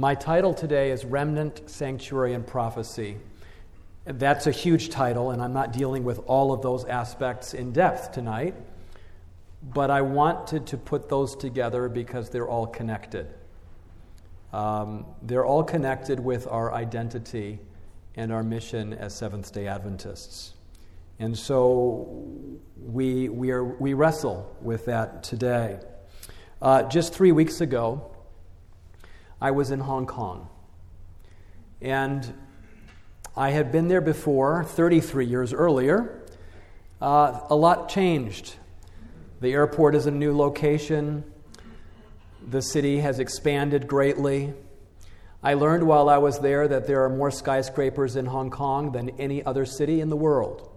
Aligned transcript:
My 0.00 0.14
title 0.14 0.54
today 0.54 0.92
is 0.92 1.04
Remnant, 1.04 1.68
Sanctuary, 1.68 2.32
and 2.32 2.46
Prophecy. 2.46 3.18
That's 4.06 4.46
a 4.46 4.50
huge 4.50 4.88
title, 4.88 5.30
and 5.30 5.42
I'm 5.42 5.52
not 5.52 5.74
dealing 5.74 6.04
with 6.04 6.20
all 6.20 6.54
of 6.54 6.62
those 6.62 6.86
aspects 6.86 7.52
in 7.52 7.72
depth 7.72 8.10
tonight, 8.10 8.54
but 9.62 9.90
I 9.90 10.00
wanted 10.00 10.66
to 10.68 10.78
put 10.78 11.10
those 11.10 11.36
together 11.36 11.90
because 11.90 12.30
they're 12.30 12.48
all 12.48 12.66
connected. 12.66 13.26
Um, 14.54 15.04
they're 15.20 15.44
all 15.44 15.62
connected 15.62 16.18
with 16.18 16.46
our 16.46 16.72
identity 16.72 17.58
and 18.16 18.32
our 18.32 18.42
mission 18.42 18.94
as 18.94 19.14
Seventh 19.14 19.52
day 19.52 19.66
Adventists. 19.66 20.54
And 21.18 21.36
so 21.36 22.08
we, 22.80 23.28
we, 23.28 23.50
are, 23.50 23.64
we 23.64 23.92
wrestle 23.92 24.56
with 24.62 24.86
that 24.86 25.22
today. 25.22 25.78
Uh, 26.62 26.84
just 26.84 27.12
three 27.12 27.32
weeks 27.32 27.60
ago, 27.60 28.09
I 29.40 29.52
was 29.52 29.70
in 29.70 29.80
Hong 29.80 30.06
Kong. 30.06 30.48
And 31.80 32.34
I 33.36 33.50
had 33.50 33.72
been 33.72 33.88
there 33.88 34.00
before, 34.02 34.64
33 34.64 35.24
years 35.26 35.54
earlier. 35.54 36.26
Uh, 37.00 37.40
a 37.48 37.56
lot 37.56 37.88
changed. 37.88 38.56
The 39.40 39.52
airport 39.52 39.94
is 39.94 40.04
a 40.04 40.10
new 40.10 40.36
location. 40.36 41.24
The 42.46 42.60
city 42.60 42.98
has 42.98 43.18
expanded 43.18 43.86
greatly. 43.86 44.52
I 45.42 45.54
learned 45.54 45.84
while 45.84 46.10
I 46.10 46.18
was 46.18 46.40
there 46.40 46.68
that 46.68 46.86
there 46.86 47.02
are 47.04 47.08
more 47.08 47.30
skyscrapers 47.30 48.16
in 48.16 48.26
Hong 48.26 48.50
Kong 48.50 48.92
than 48.92 49.08
any 49.18 49.42
other 49.42 49.64
city 49.64 50.02
in 50.02 50.10
the 50.10 50.16
world. 50.16 50.68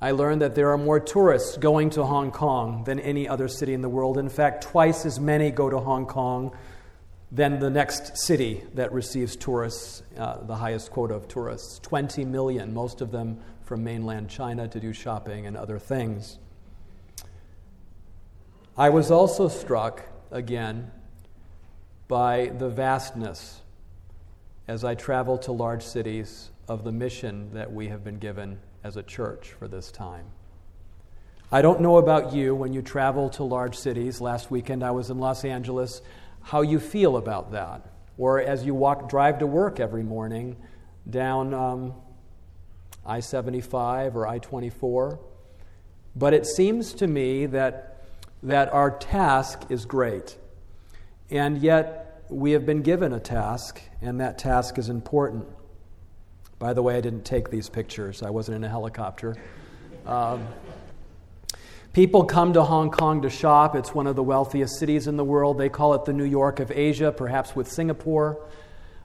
I 0.00 0.10
learned 0.10 0.42
that 0.42 0.56
there 0.56 0.70
are 0.72 0.78
more 0.78 0.98
tourists 0.98 1.56
going 1.56 1.90
to 1.90 2.04
Hong 2.04 2.32
Kong 2.32 2.82
than 2.84 2.98
any 2.98 3.28
other 3.28 3.46
city 3.46 3.74
in 3.74 3.82
the 3.82 3.88
world. 3.88 4.18
In 4.18 4.28
fact, 4.28 4.64
twice 4.64 5.06
as 5.06 5.20
many 5.20 5.52
go 5.52 5.70
to 5.70 5.78
Hong 5.78 6.06
Kong 6.06 6.56
than 7.30 7.58
the 7.58 7.70
next 7.70 8.16
city 8.16 8.64
that 8.74 8.92
receives 8.92 9.36
tourists, 9.36 10.02
uh, 10.16 10.38
the 10.44 10.56
highest 10.56 10.90
quota 10.90 11.14
of 11.14 11.28
tourists 11.28 11.78
20 11.80 12.24
million, 12.24 12.72
most 12.72 13.00
of 13.00 13.10
them 13.10 13.38
from 13.62 13.84
mainland 13.84 14.30
China 14.30 14.66
to 14.66 14.80
do 14.80 14.92
shopping 14.92 15.46
and 15.46 15.56
other 15.56 15.78
things. 15.78 16.38
I 18.76 18.88
was 18.88 19.10
also 19.10 19.48
struck, 19.48 20.04
again, 20.30 20.90
by 22.06 22.46
the 22.46 22.70
vastness 22.70 23.60
as 24.66 24.84
I 24.84 24.94
travel 24.94 25.36
to 25.38 25.52
large 25.52 25.82
cities 25.82 26.50
of 26.68 26.84
the 26.84 26.92
mission 26.92 27.52
that 27.52 27.72
we 27.72 27.88
have 27.88 28.04
been 28.04 28.18
given 28.18 28.60
as 28.84 28.96
a 28.96 29.02
church 29.02 29.48
for 29.58 29.68
this 29.68 29.90
time. 29.90 30.26
I 31.50 31.62
don't 31.62 31.80
know 31.80 31.96
about 31.96 32.32
you 32.32 32.54
when 32.54 32.72
you 32.72 32.82
travel 32.82 33.30
to 33.30 33.42
large 33.42 33.76
cities. 33.76 34.20
Last 34.20 34.50
weekend 34.50 34.82
I 34.82 34.90
was 34.90 35.10
in 35.10 35.18
Los 35.18 35.44
Angeles 35.44 36.02
how 36.48 36.62
you 36.62 36.80
feel 36.80 37.18
about 37.18 37.52
that. 37.52 37.84
Or 38.16 38.40
as 38.40 38.64
you 38.64 38.74
walk, 38.74 39.10
drive 39.10 39.38
to 39.40 39.46
work 39.46 39.80
every 39.80 40.02
morning 40.02 40.56
down 41.08 41.52
um, 41.52 41.92
I 43.04 43.20
75 43.20 44.16
or 44.16 44.26
I 44.26 44.38
24. 44.38 45.20
But 46.16 46.32
it 46.32 46.46
seems 46.46 46.94
to 46.94 47.06
me 47.06 47.44
that, 47.46 48.02
that 48.42 48.72
our 48.72 48.90
task 48.90 49.64
is 49.68 49.84
great. 49.84 50.38
And 51.30 51.58
yet, 51.58 52.24
we 52.30 52.52
have 52.52 52.64
been 52.64 52.80
given 52.80 53.12
a 53.12 53.20
task, 53.20 53.82
and 54.00 54.18
that 54.20 54.38
task 54.38 54.78
is 54.78 54.88
important. 54.88 55.46
By 56.58 56.72
the 56.72 56.82
way, 56.82 56.96
I 56.96 57.02
didn't 57.02 57.26
take 57.26 57.50
these 57.50 57.68
pictures, 57.68 58.22
I 58.22 58.30
wasn't 58.30 58.56
in 58.56 58.64
a 58.64 58.70
helicopter. 58.70 59.36
Um, 60.06 60.48
People 61.98 62.22
come 62.22 62.52
to 62.52 62.62
Hong 62.62 62.92
Kong 62.92 63.22
to 63.22 63.28
shop. 63.28 63.74
It's 63.74 63.92
one 63.92 64.06
of 64.06 64.14
the 64.14 64.22
wealthiest 64.22 64.78
cities 64.78 65.08
in 65.08 65.16
the 65.16 65.24
world. 65.24 65.58
They 65.58 65.68
call 65.68 65.94
it 65.94 66.04
the 66.04 66.12
New 66.12 66.22
York 66.22 66.60
of 66.60 66.70
Asia, 66.70 67.10
perhaps 67.10 67.56
with 67.56 67.66
Singapore. 67.66 68.40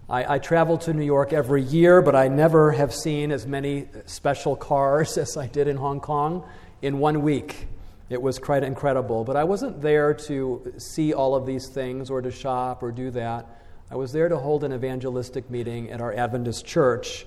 I, 0.07 0.35
I, 0.35 0.37
travel 0.37 0.77
to 0.77 0.93
New 0.93 1.03
York 1.03 1.33
every 1.33 1.63
year, 1.63 2.03
but 2.03 2.15
I 2.15 2.27
never 2.27 2.71
have 2.71 2.93
seen 2.93 3.31
as 3.31 3.47
many 3.47 3.87
special 4.05 4.55
cars 4.55 5.17
as 5.17 5.37
I 5.37 5.47
did 5.47 5.67
in 5.67 5.75
Hong 5.75 6.01
Kong 6.01 6.47
in 6.83 6.99
one 6.99 7.23
week. 7.23 7.67
It 8.11 8.21
was 8.21 8.37
quite 8.37 8.61
incredible. 8.61 9.23
But 9.23 9.37
I 9.37 9.43
wasn't 9.43 9.81
there 9.81 10.13
to 10.13 10.75
see 10.77 11.15
all 11.15 11.33
of 11.33 11.47
these 11.47 11.69
things 11.69 12.11
or 12.11 12.21
to 12.21 12.29
shop 12.29 12.83
or 12.83 12.91
do 12.91 13.09
that. 13.09 13.47
I 13.89 13.95
was 13.95 14.11
there 14.11 14.29
to 14.29 14.37
hold 14.37 14.63
an 14.63 14.71
evangelistic 14.71 15.49
meeting 15.49 15.89
at 15.89 15.99
our 15.99 16.13
Adventist 16.13 16.63
church, 16.63 17.25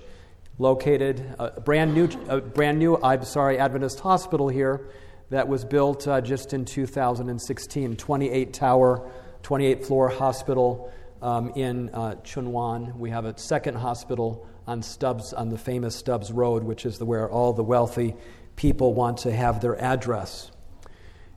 located 0.59 1.25
a 1.37 1.59
brand 1.59 1.93
new, 1.93 2.07
a 2.29 2.39
brand 2.39 2.79
new, 2.79 2.95
I'm 3.03 3.25
sorry, 3.25 3.59
Adventist 3.59 3.99
hospital 3.99 4.47
here 4.47 4.87
that 5.29 5.47
was 5.47 5.65
built 5.65 6.07
uh, 6.07 6.21
just 6.21 6.53
in 6.53 6.65
2016, 6.65 7.95
28 7.95 8.53
tower, 8.53 9.09
28 9.43 9.85
floor 9.85 10.09
hospital 10.09 10.91
um, 11.21 11.49
in 11.55 11.89
uh, 11.89 12.15
Tsuen 12.23 12.47
Wan. 12.47 12.97
We 12.97 13.09
have 13.09 13.25
a 13.25 13.37
second 13.37 13.75
hospital 13.75 14.47
on 14.65 14.81
Stubbs, 14.81 15.33
on 15.33 15.49
the 15.49 15.57
famous 15.57 15.95
Stubbs 15.95 16.31
Road, 16.31 16.63
which 16.63 16.85
is 16.85 17.01
where 17.01 17.29
all 17.29 17.53
the 17.53 17.63
wealthy 17.63 18.15
people 18.55 18.93
want 18.93 19.17
to 19.19 19.31
have 19.31 19.61
their 19.61 19.79
address. 19.81 20.51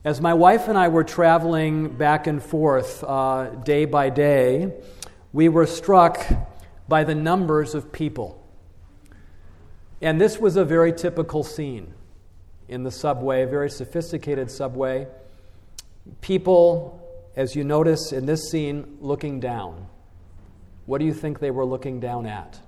As 0.03 0.19
my 0.19 0.33
wife 0.33 0.67
and 0.67 0.77
I 0.77 0.87
were 0.87 1.03
traveling 1.03 1.89
back 1.89 2.27
and 2.27 2.41
forth 2.41 3.03
uh, 3.03 3.49
day 3.63 3.85
by 3.85 4.09
day, 4.09 4.73
we 5.31 5.47
were 5.47 5.67
struck 5.67 6.25
by 6.87 7.03
the 7.03 7.13
numbers 7.13 7.75
of 7.75 7.91
people. 7.91 8.37
And 10.01 10.19
this 10.19 10.39
was 10.39 10.55
a 10.55 10.65
very 10.65 10.91
typical 10.91 11.43
scene 11.43 11.93
in 12.71 12.83
the 12.83 12.91
subway, 12.91 13.43
a 13.43 13.47
very 13.47 13.69
sophisticated 13.69 14.49
subway. 14.49 15.05
People, 16.21 16.99
as 17.35 17.55
you 17.55 17.63
notice 17.63 18.13
in 18.13 18.25
this 18.25 18.49
scene, 18.49 18.97
looking 19.01 19.41
down. 19.41 19.87
What 20.85 20.99
do 20.99 21.05
you 21.05 21.13
think 21.13 21.39
they 21.39 21.51
were 21.51 21.65
looking 21.65 21.99
down 21.99 22.25
at? 22.25 22.59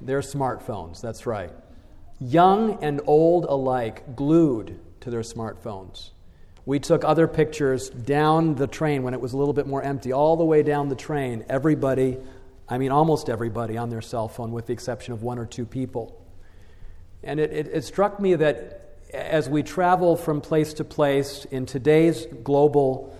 Their 0.00 0.20
smartphones, 0.20 1.00
that's 1.00 1.26
right. 1.26 1.52
Young 2.20 2.82
and 2.82 3.00
old 3.06 3.44
alike, 3.44 4.16
glued 4.16 4.80
to 5.00 5.10
their 5.10 5.22
smartphones. 5.22 6.10
We 6.66 6.80
took 6.80 7.04
other 7.04 7.28
pictures 7.28 7.88
down 7.88 8.56
the 8.56 8.66
train 8.66 9.04
when 9.04 9.14
it 9.14 9.20
was 9.20 9.32
a 9.32 9.36
little 9.36 9.54
bit 9.54 9.66
more 9.66 9.82
empty, 9.82 10.12
all 10.12 10.36
the 10.36 10.44
way 10.44 10.62
down 10.62 10.88
the 10.88 10.96
train. 10.96 11.44
Everybody, 11.48 12.18
I 12.68 12.78
mean, 12.78 12.90
almost 12.90 13.28
everybody 13.28 13.76
on 13.76 13.90
their 13.90 14.02
cell 14.02 14.28
phone, 14.28 14.50
with 14.50 14.66
the 14.66 14.72
exception 14.72 15.12
of 15.12 15.22
one 15.22 15.38
or 15.38 15.46
two 15.46 15.66
people. 15.66 16.23
And 17.24 17.40
it, 17.40 17.52
it, 17.52 17.66
it 17.72 17.84
struck 17.84 18.20
me 18.20 18.34
that 18.34 18.98
as 19.12 19.48
we 19.48 19.62
travel 19.62 20.16
from 20.16 20.40
place 20.40 20.74
to 20.74 20.84
place 20.84 21.44
in 21.46 21.66
today's 21.66 22.26
global 22.42 23.16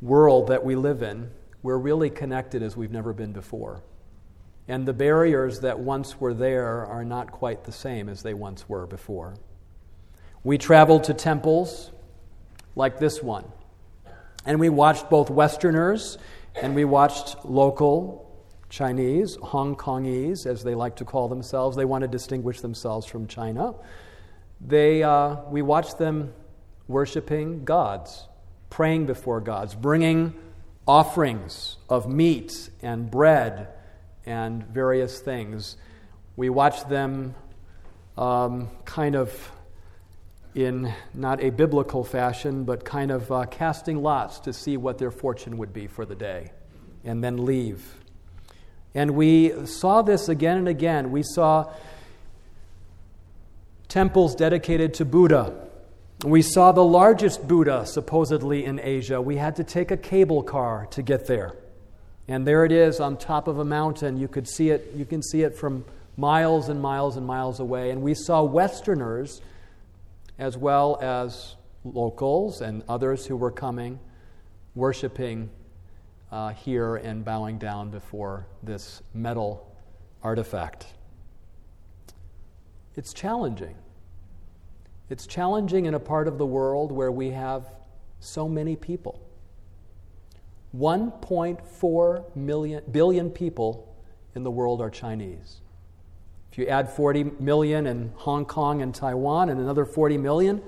world 0.00 0.48
that 0.48 0.64
we 0.64 0.74
live 0.74 1.02
in, 1.02 1.30
we're 1.62 1.78
really 1.78 2.10
connected 2.10 2.62
as 2.62 2.76
we've 2.76 2.90
never 2.90 3.12
been 3.12 3.32
before. 3.32 3.82
And 4.68 4.86
the 4.86 4.92
barriers 4.92 5.60
that 5.60 5.78
once 5.78 6.20
were 6.20 6.34
there 6.34 6.86
are 6.86 7.04
not 7.04 7.32
quite 7.32 7.64
the 7.64 7.72
same 7.72 8.08
as 8.08 8.22
they 8.22 8.34
once 8.34 8.68
were 8.68 8.86
before. 8.86 9.34
We 10.44 10.58
traveled 10.58 11.04
to 11.04 11.14
temples 11.14 11.90
like 12.74 12.98
this 12.98 13.22
one, 13.22 13.44
and 14.44 14.58
we 14.58 14.68
watched 14.68 15.08
both 15.08 15.30
Westerners 15.30 16.18
and 16.60 16.74
we 16.74 16.84
watched 16.84 17.44
local 17.44 18.21
Chinese, 18.72 19.36
Hong 19.42 19.76
Kongese, 19.76 20.46
as 20.46 20.64
they 20.64 20.74
like 20.74 20.96
to 20.96 21.04
call 21.04 21.28
themselves. 21.28 21.76
They 21.76 21.84
want 21.84 22.02
to 22.02 22.08
distinguish 22.08 22.62
themselves 22.62 23.06
from 23.06 23.26
China. 23.26 23.74
They, 24.62 25.02
uh, 25.02 25.36
we 25.50 25.60
watch 25.60 25.98
them 25.98 26.32
worshiping 26.88 27.66
gods, 27.66 28.26
praying 28.70 29.04
before 29.04 29.42
gods, 29.42 29.74
bringing 29.74 30.32
offerings 30.88 31.76
of 31.90 32.10
meat 32.10 32.70
and 32.80 33.10
bread 33.10 33.68
and 34.24 34.66
various 34.68 35.20
things. 35.20 35.76
We 36.36 36.48
watch 36.48 36.88
them 36.88 37.34
um, 38.16 38.70
kind 38.86 39.16
of 39.16 39.52
in 40.54 40.94
not 41.12 41.44
a 41.44 41.50
biblical 41.50 42.04
fashion, 42.04 42.64
but 42.64 42.86
kind 42.86 43.10
of 43.10 43.30
uh, 43.30 43.44
casting 43.50 44.02
lots 44.02 44.40
to 44.40 44.54
see 44.54 44.78
what 44.78 44.96
their 44.96 45.10
fortune 45.10 45.58
would 45.58 45.74
be 45.74 45.88
for 45.88 46.06
the 46.06 46.14
day 46.14 46.52
and 47.04 47.22
then 47.22 47.44
leave. 47.44 48.01
And 48.94 49.12
we 49.12 49.66
saw 49.66 50.02
this 50.02 50.28
again 50.28 50.58
and 50.58 50.68
again. 50.68 51.10
We 51.10 51.22
saw 51.22 51.72
temples 53.88 54.34
dedicated 54.34 54.94
to 54.94 55.04
Buddha. 55.04 55.54
We 56.24 56.42
saw 56.42 56.72
the 56.72 56.84
largest 56.84 57.48
Buddha 57.48 57.86
supposedly 57.86 58.64
in 58.64 58.78
Asia. 58.80 59.20
We 59.20 59.36
had 59.36 59.56
to 59.56 59.64
take 59.64 59.90
a 59.90 59.96
cable 59.96 60.42
car 60.42 60.86
to 60.90 61.02
get 61.02 61.26
there. 61.26 61.56
And 62.28 62.46
there 62.46 62.64
it 62.64 62.72
is 62.72 63.00
on 63.00 63.16
top 63.16 63.48
of 63.48 63.58
a 63.58 63.64
mountain. 63.64 64.16
You 64.16 64.28
could 64.28 64.48
see 64.48 64.70
it, 64.70 64.92
you 64.94 65.04
can 65.04 65.22
see 65.22 65.42
it 65.42 65.56
from 65.56 65.84
miles 66.16 66.68
and 66.68 66.80
miles 66.80 67.16
and 67.16 67.26
miles 67.26 67.60
away. 67.60 67.90
And 67.90 68.02
we 68.02 68.14
saw 68.14 68.42
Westerners 68.42 69.40
as 70.38 70.56
well 70.56 70.98
as 71.00 71.56
locals 71.84 72.60
and 72.60 72.82
others 72.88 73.26
who 73.26 73.36
were 73.36 73.50
coming 73.50 73.98
worshiping 74.74 75.50
uh, 76.32 76.48
here 76.48 76.96
and 76.96 77.24
bowing 77.24 77.58
down 77.58 77.90
before 77.90 78.46
this 78.62 79.02
metal 79.12 79.70
artifact. 80.22 80.86
It's 82.96 83.12
challenging. 83.12 83.74
It's 85.10 85.26
challenging 85.26 85.84
in 85.84 85.94
a 85.94 86.00
part 86.00 86.26
of 86.26 86.38
the 86.38 86.46
world 86.46 86.90
where 86.90 87.12
we 87.12 87.30
have 87.30 87.66
so 88.18 88.48
many 88.48 88.76
people. 88.76 89.20
1.4 90.74 92.36
million, 92.36 92.82
billion 92.90 93.30
people 93.30 93.94
in 94.34 94.42
the 94.42 94.50
world 94.50 94.80
are 94.80 94.88
Chinese. 94.88 95.60
If 96.50 96.56
you 96.56 96.66
add 96.66 96.88
40 96.88 97.24
million 97.40 97.86
in 97.86 98.10
Hong 98.14 98.46
Kong 98.46 98.80
and 98.80 98.94
Taiwan 98.94 99.50
and 99.50 99.60
another 99.60 99.84
40 99.84 100.16
million 100.16 100.62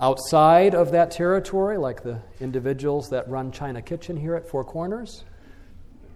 outside 0.00 0.74
of 0.74 0.92
that 0.92 1.10
territory, 1.10 1.76
like 1.76 2.02
the 2.02 2.20
individuals 2.40 3.10
that 3.10 3.28
run 3.28 3.50
China 3.50 3.82
Kitchen 3.82 4.16
here 4.16 4.34
at 4.34 4.48
Four 4.48 4.64
Corners, 4.64 5.24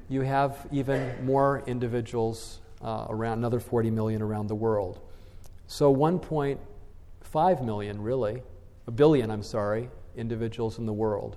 you 0.09 0.21
have 0.23 0.67
even 0.71 1.25
more 1.25 1.63
individuals 1.67 2.61
uh, 2.83 3.07
around 3.09 3.39
another 3.39 3.61
40 3.61 3.91
million 3.91 4.23
around 4.23 4.49
the 4.49 4.55
world. 4.55 5.01
So 5.67 5.95
1.5 5.95 7.65
million, 7.65 8.03
really, 8.03 8.43
a 8.87 8.91
billion, 8.91 9.31
I'm 9.31 9.43
sorry, 9.43 9.89
individuals 10.17 10.79
in 10.79 10.87
the 10.87 10.93
world. 10.93 11.37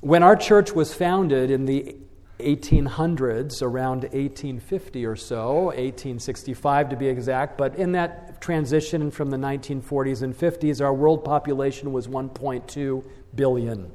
When 0.00 0.22
our 0.22 0.36
church 0.36 0.72
was 0.72 0.94
founded 0.94 1.50
in 1.50 1.66
the 1.66 1.96
1800s, 2.40 3.62
around 3.62 4.02
1850 4.02 5.06
or 5.06 5.16
so, 5.16 5.64
1865 5.66 6.88
to 6.88 6.96
be 6.96 7.06
exact, 7.06 7.56
but 7.56 7.76
in 7.76 7.92
that 7.92 8.40
transition 8.40 9.10
from 9.10 9.30
the 9.30 9.36
1940s 9.36 10.22
and 10.22 10.36
50s, 10.36 10.80
our 10.80 10.92
world 10.92 11.24
population 11.24 11.92
was 11.92 12.08
1.2 12.08 13.04
billion. 13.34 13.90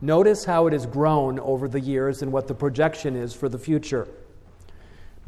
Notice 0.00 0.44
how 0.44 0.66
it 0.66 0.72
has 0.72 0.86
grown 0.86 1.38
over 1.40 1.68
the 1.68 1.80
years 1.80 2.22
and 2.22 2.32
what 2.32 2.48
the 2.48 2.54
projection 2.54 3.16
is 3.16 3.34
for 3.34 3.48
the 3.48 3.58
future. 3.58 4.08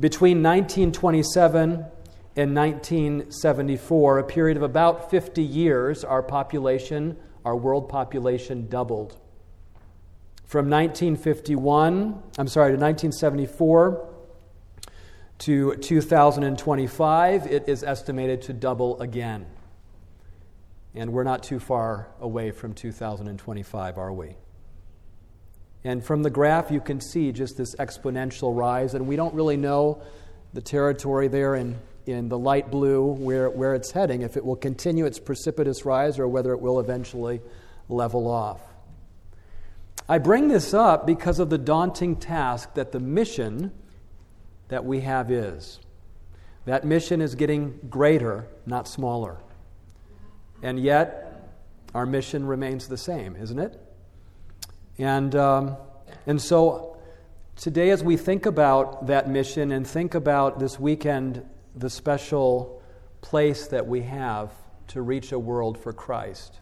Between 0.01 0.43
1927 0.43 1.85
and 2.37 2.55
1974, 2.57 4.19
a 4.19 4.25
period 4.25 4.57
of 4.57 4.65
about 4.65 5.11
50 5.11 5.43
years, 5.43 6.03
our 6.03 6.23
population, 6.23 7.17
our 7.45 7.57
world 7.57 7.89
population, 7.89 8.69
doubled. 8.69 9.17
From 10.55 10.71
1951, 10.71 12.23
I'm 12.39 12.47
sorry, 12.47 12.71
to 12.71 12.79
1974 12.79 14.09
to 15.39 15.75
2025, 15.75 17.47
it 17.49 17.69
is 17.69 17.83
estimated 17.83 18.43
to 18.43 18.53
double 18.53 19.01
again. 19.01 19.47
And 20.95 21.13
we're 21.13 21.25
not 21.25 21.43
too 21.43 21.59
far 21.59 22.07
away 22.21 22.53
from 22.53 22.73
2025, 22.73 23.99
are 23.99 24.13
we? 24.13 24.37
And 25.83 26.05
from 26.05 26.23
the 26.23 26.31
graph, 26.31 26.71
you 26.71 26.81
can 26.81 27.01
see 27.01 27.33
just 27.33 27.57
this 27.57 27.75
exponential 27.75 28.57
rise, 28.57 28.95
and 28.95 29.09
we 29.09 29.17
don't 29.17 29.35
really 29.35 29.57
know 29.57 30.03
the 30.53 30.63
territory 30.63 31.27
there 31.27 31.57
in, 31.57 31.77
in 32.07 32.29
the 32.29 32.39
light 32.39 32.71
blue 32.71 33.03
where, 33.03 33.51
where 33.51 33.75
it's 33.75 33.91
heading, 33.91 34.23
if 34.23 34.37
it 34.37 34.45
will 34.45 34.55
continue 34.55 35.05
its 35.05 35.19
precipitous 35.19 35.85
rise 35.85 36.21
or 36.21 36.29
whether 36.29 36.53
it 36.53 36.61
will 36.61 36.79
eventually 36.79 37.41
level 37.89 38.29
off. 38.29 38.61
I 40.09 40.19
bring 40.19 40.49
this 40.49 40.75
up 40.75 41.07
because 41.07 41.39
of 41.39 41.49
the 41.49 41.59
daunting 41.59 42.17
task 42.17 42.75
that 42.75 42.93
the 42.93 43.01
mission 43.01 43.73
that 44.69 44.85
we 44.85 45.01
have 45.01 45.31
is. 45.31 45.81
That 46.67 46.85
mission 46.85 47.21
is 47.21 47.35
getting 47.35 47.79
greater, 47.89 48.47
not 48.67 48.87
smaller. 48.87 49.39
And 50.63 50.79
yet, 50.79 51.51
our 51.95 52.07
mission 52.07 52.47
remains 52.47 52.89
the 52.89 52.97
same, 52.97 53.37
isn't 53.37 53.59
it? 53.59 53.81
And, 54.99 55.35
um, 55.35 55.77
and 56.27 56.41
so, 56.41 56.97
today, 57.57 57.91
as 57.91 58.03
we 58.03 58.17
think 58.17 58.47
about 58.47 59.07
that 59.07 59.29
mission 59.29 59.73
and 59.73 59.87
think 59.87 60.15
about 60.15 60.59
this 60.59 60.79
weekend, 60.79 61.47
the 61.75 61.91
special 61.91 62.83
place 63.21 63.67
that 63.69 63.87
we 63.87 64.03
have 64.03 64.53
to 64.89 65.03
reach 65.03 65.33
a 65.33 65.39
world 65.39 65.79
for 65.79 65.93
Christ, 65.93 66.61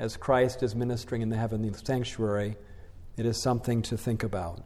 as 0.00 0.16
Christ 0.16 0.62
is 0.62 0.74
ministering 0.74 1.20
in 1.22 1.28
the 1.28 1.36
heavenly 1.36 1.72
sanctuary, 1.72 2.56
it 3.16 3.26
is 3.26 3.40
something 3.42 3.82
to 3.82 3.98
think 3.98 4.22
about. 4.22 4.62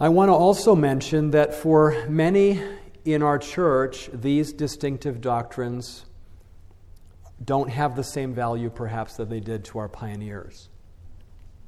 I 0.00 0.08
want 0.08 0.30
to 0.30 0.32
also 0.32 0.74
mention 0.74 1.30
that 1.32 1.54
for 1.54 2.06
many 2.08 2.62
in 3.04 3.22
our 3.22 3.38
church, 3.38 4.08
these 4.12 4.52
distinctive 4.52 5.20
doctrines 5.20 6.06
don't 7.44 7.68
have 7.68 7.96
the 7.96 8.02
same 8.02 8.34
value, 8.34 8.70
perhaps, 8.70 9.16
that 9.16 9.28
they 9.28 9.40
did 9.40 9.64
to 9.66 9.78
our 9.78 9.88
pioneers. 9.88 10.70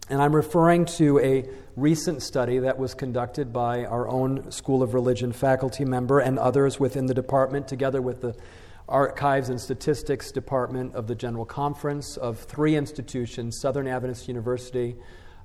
And 0.08 0.22
I'm 0.22 0.34
referring 0.34 0.86
to 0.96 1.18
a 1.18 1.46
recent 1.76 2.22
study 2.22 2.60
that 2.60 2.78
was 2.78 2.94
conducted 2.94 3.52
by 3.52 3.84
our 3.84 4.08
own 4.08 4.50
School 4.50 4.82
of 4.82 4.94
Religion 4.94 5.32
faculty 5.32 5.84
member 5.84 6.20
and 6.20 6.38
others 6.38 6.80
within 6.80 7.04
the 7.04 7.14
department, 7.14 7.68
together 7.68 8.00
with 8.00 8.22
the 8.22 8.34
Archives 8.88 9.50
and 9.50 9.60
Statistics 9.60 10.32
Department 10.32 10.94
of 10.94 11.06
the 11.06 11.14
General 11.14 11.44
Conference 11.44 12.16
of 12.16 12.38
three 12.38 12.74
institutions 12.74 13.60
Southern 13.60 13.86
Adventist 13.86 14.28
University, 14.28 14.96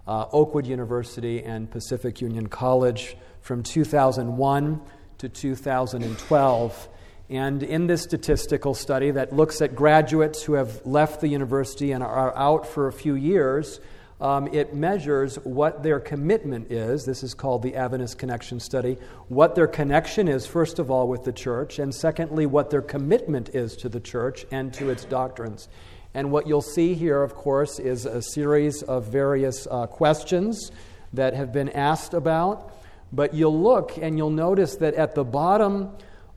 uh, 0.07 0.25
Oakwood 0.31 0.65
University, 0.65 1.43
and 1.43 1.69
Pacific 1.69 2.21
Union 2.21 2.47
College 2.47 3.17
from 3.41 3.61
2001 3.63 4.81
to 5.17 5.29
2012. 5.29 6.89
And 7.29 7.63
in 7.63 7.87
this 7.87 8.03
statistical 8.03 8.73
study 8.73 9.11
that 9.11 9.33
looks 9.33 9.61
at 9.61 9.75
graduates 9.75 10.43
who 10.43 10.53
have 10.53 10.85
left 10.85 11.21
the 11.21 11.27
university 11.27 11.91
and 11.91 12.03
are 12.03 12.35
out 12.37 12.67
for 12.67 12.87
a 12.87 12.93
few 12.93 13.15
years, 13.15 13.79
um, 14.21 14.47
it 14.53 14.73
measures 14.73 15.35
what 15.43 15.83
their 15.83 15.99
commitment 15.99 16.71
is. 16.71 17.05
This 17.05 17.23
is 17.23 17.33
called 17.33 17.63
the 17.63 17.75
Adventist 17.75 18.17
Connection 18.17 18.59
Study. 18.59 18.97
What 19.27 19.55
their 19.55 19.67
connection 19.67 20.27
is, 20.27 20.45
first 20.45 20.79
of 20.79 20.89
all, 20.89 21.07
with 21.07 21.23
the 21.23 21.33
church, 21.33 21.79
and 21.79 21.93
secondly, 21.93 22.45
what 22.45 22.69
their 22.69 22.81
commitment 22.81 23.49
is 23.49 23.75
to 23.77 23.89
the 23.89 23.99
church 23.99 24.45
and 24.51 24.73
to 24.75 24.89
its 24.89 25.05
doctrines. 25.05 25.67
And 26.13 26.31
what 26.31 26.47
you'll 26.47 26.61
see 26.61 26.93
here, 26.93 27.23
of 27.23 27.33
course, 27.33 27.79
is 27.79 28.05
a 28.05 28.21
series 28.21 28.83
of 28.83 29.07
various 29.07 29.67
uh, 29.69 29.87
questions 29.87 30.71
that 31.13 31.33
have 31.33 31.51
been 31.51 31.69
asked 31.69 32.13
about. 32.13 32.71
But 33.11 33.33
you'll 33.33 33.59
look 33.59 33.97
and 33.97 34.17
you'll 34.17 34.29
notice 34.29 34.75
that 34.77 34.93
at 34.95 35.15
the 35.15 35.23
bottom 35.23 35.91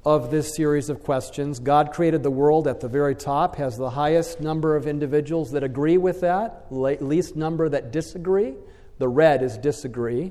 of 0.06 0.31
this 0.31 0.55
series 0.55 0.88
of 0.88 1.03
questions. 1.03 1.58
God 1.58 1.93
created 1.93 2.23
the 2.23 2.31
world 2.31 2.69
at 2.69 2.79
the 2.79 2.87
very 2.87 3.17
top, 3.17 3.56
has 3.56 3.76
the 3.76 3.91
highest 3.91 4.41
number 4.41 4.76
of 4.76 4.87
individuals 4.87 5.50
that 5.50 5.64
agree 5.64 5.99
with 5.99 6.20
that, 6.20 6.67
least 6.70 7.35
number 7.35 7.69
that 7.69 7.91
disagree. 7.91 8.55
The 8.99 9.08
red 9.08 9.43
is 9.43 9.58
disagree. 9.58 10.31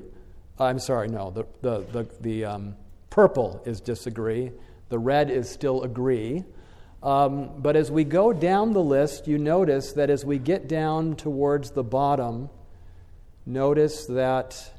I'm 0.58 0.78
sorry, 0.78 1.08
no, 1.08 1.30
the, 1.30 1.44
the, 1.60 1.80
the, 1.92 2.08
the 2.22 2.44
um, 2.46 2.76
purple 3.10 3.62
is 3.66 3.82
disagree. 3.82 4.50
The 4.88 4.98
red 4.98 5.30
is 5.30 5.50
still 5.50 5.82
agree. 5.82 6.44
Um, 7.02 7.60
but 7.60 7.76
as 7.76 7.90
we 7.90 8.04
go 8.04 8.32
down 8.32 8.72
the 8.72 8.82
list, 8.82 9.28
you 9.28 9.36
notice 9.36 9.92
that 9.92 10.08
as 10.08 10.24
we 10.24 10.38
get 10.38 10.68
down 10.68 11.16
towards 11.16 11.72
the 11.72 11.84
bottom, 11.84 12.48
notice 13.44 14.06
that 14.06 14.72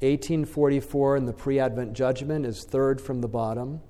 1844 0.00 1.16
in 1.18 1.26
the 1.26 1.32
pre 1.32 1.58
Advent 1.60 1.92
judgment 1.92 2.46
is 2.46 2.64
third 2.64 3.00
from 3.00 3.20
the 3.20 3.28
bottom. 3.28 3.80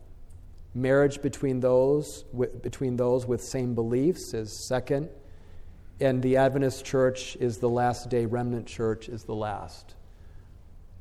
Marriage 0.74 1.22
between 1.22 1.60
those, 1.60 2.24
between 2.62 2.96
those 2.96 3.26
with 3.26 3.42
same 3.42 3.74
beliefs 3.74 4.34
is 4.34 4.66
second. 4.66 5.08
And 6.00 6.22
the 6.22 6.36
Adventist 6.38 6.84
church 6.84 7.36
is 7.36 7.58
the 7.58 7.68
last 7.68 8.08
day, 8.08 8.26
remnant 8.26 8.66
church 8.66 9.08
is 9.08 9.24
the 9.24 9.34
last. 9.34 9.94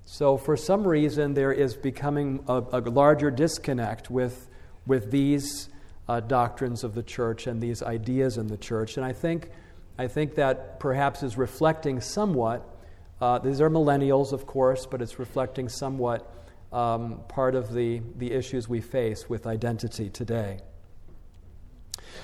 So, 0.05 0.37
for 0.37 0.57
some 0.57 0.87
reason, 0.87 1.33
there 1.33 1.51
is 1.51 1.75
becoming 1.75 2.43
a, 2.47 2.63
a 2.73 2.79
larger 2.81 3.31
disconnect 3.31 4.11
with, 4.11 4.47
with 4.85 5.11
these 5.11 5.69
uh, 6.07 6.19
doctrines 6.19 6.83
of 6.83 6.95
the 6.95 7.03
church 7.03 7.47
and 7.47 7.61
these 7.61 7.81
ideas 7.81 8.37
in 8.37 8.47
the 8.47 8.57
church. 8.57 8.97
And 8.97 9.05
I 9.05 9.13
think, 9.13 9.49
I 9.97 10.07
think 10.07 10.35
that 10.35 10.79
perhaps 10.79 11.23
is 11.23 11.37
reflecting 11.37 12.01
somewhat 12.01 12.78
uh, 13.21 13.39
these 13.39 13.59
are 13.61 13.69
millennials, 13.69 14.31
of 14.31 14.45
course, 14.45 14.85
but 14.85 15.01
it's 15.01 15.19
reflecting 15.19 15.67
somewhat 15.67 16.33
um, 16.71 17.21
part 17.27 17.55
of 17.55 17.73
the, 17.73 18.01
the 18.17 18.31
issues 18.31 18.69
we 18.69 18.79
face 18.79 19.27
with 19.27 19.47
identity 19.47 20.09
today. 20.09 20.59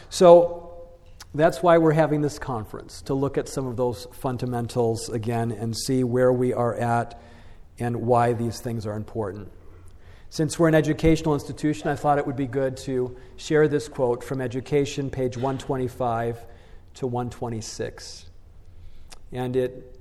So 0.10 0.88
that's 1.34 1.62
why 1.62 1.78
we're 1.78 1.94
having 1.94 2.22
this 2.22 2.40
conference, 2.40 3.02
to 3.04 3.14
look 3.14 3.38
at 3.38 3.50
some 3.50 3.68
of 3.68 3.75
those 3.75 4.08
fundamentals 4.14 5.10
again 5.10 5.52
and 5.52 5.75
see 5.75 6.04
where 6.04 6.32
we 6.32 6.54
are 6.54 6.75
at 6.75 7.22
and 7.78 7.96
why 7.98 8.34
these 8.34 8.62
things 8.62 8.86
are 8.86 8.96
important. 8.96 9.52
Since 10.30 10.58
we're 10.58 10.68
an 10.68 10.75
educational 10.75 11.34
institution, 11.34 11.90
I 11.90 11.96
thought 11.96 12.18
it 12.18 12.25
would 12.25 12.36
be 12.36 12.48
good 12.48 12.78
to 12.78 13.16
share 13.36 13.68
this 13.68 13.88
quote 13.88 14.24
from 14.24 14.42
Education, 14.42 15.10
page 15.10 15.38
125 15.38 16.46
to 16.96 17.08
126. 17.08 18.30
And 19.32 19.56
it 19.56 19.95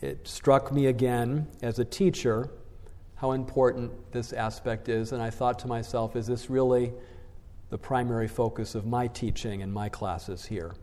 it 0.00 0.26
struck 0.26 0.72
me 0.72 0.86
again 0.86 1.46
as 1.62 1.78
a 1.78 1.84
teacher 1.84 2.50
how 3.18 3.32
important 3.32 3.90
this 4.12 4.32
aspect 4.32 4.88
is, 4.88 5.10
and 5.10 5.20
I 5.20 5.30
thought 5.30 5.58
to 5.60 5.66
myself, 5.66 6.14
is 6.14 6.28
this 6.28 6.48
really 6.48 6.92
the 7.70 7.78
primary 7.78 8.28
focus 8.28 8.76
of 8.76 8.86
my 8.86 9.08
teaching 9.08 9.60
and 9.60 9.72
my 9.72 9.88
classes 9.88 10.46
here? 10.46 10.76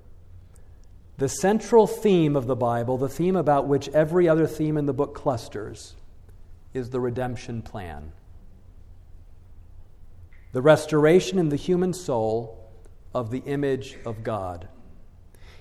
The 1.18 1.30
central 1.30 1.88
theme 1.88 2.36
of 2.36 2.46
the 2.46 2.58
Bible, 2.58 2.98
the 2.98 3.08
theme 3.08 3.38
about 3.38 3.68
which 3.68 3.88
every 3.90 4.28
other 4.28 4.48
theme 4.48 4.76
in 4.76 4.86
the 4.86 4.94
book 4.94 5.16
clusters, 5.16 5.96
is 6.74 6.90
the 6.90 7.00
redemption 7.00 7.62
plan. 7.62 8.12
The 10.52 10.62
restoration 10.62 11.40
in 11.40 11.48
the 11.48 11.56
human 11.56 11.94
soul 11.94 12.70
of 13.14 13.32
the 13.32 13.44
image 13.46 13.98
of 14.06 14.24
God. 14.24 14.68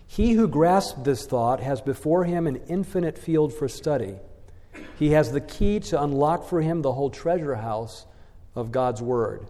He 0.07 0.33
who 0.33 0.47
grasps 0.47 1.03
this 1.03 1.27
thought 1.27 1.61
has 1.61 1.81
before 1.81 2.25
him 2.25 2.47
an 2.47 2.57
infinite 2.69 3.19
field 3.19 3.53
for 3.53 3.69
study. 3.69 4.17
He 4.99 5.11
has 5.11 5.33
the 5.33 5.41
key 5.41 5.81
to 5.81 6.03
unlock 6.03 6.49
for 6.49 6.61
him 6.61 6.83
the 6.83 6.93
whole 6.93 7.11
treasure 7.11 7.57
house 7.57 8.07
of 8.55 8.73
God's 8.73 9.03
Word. 9.03 9.47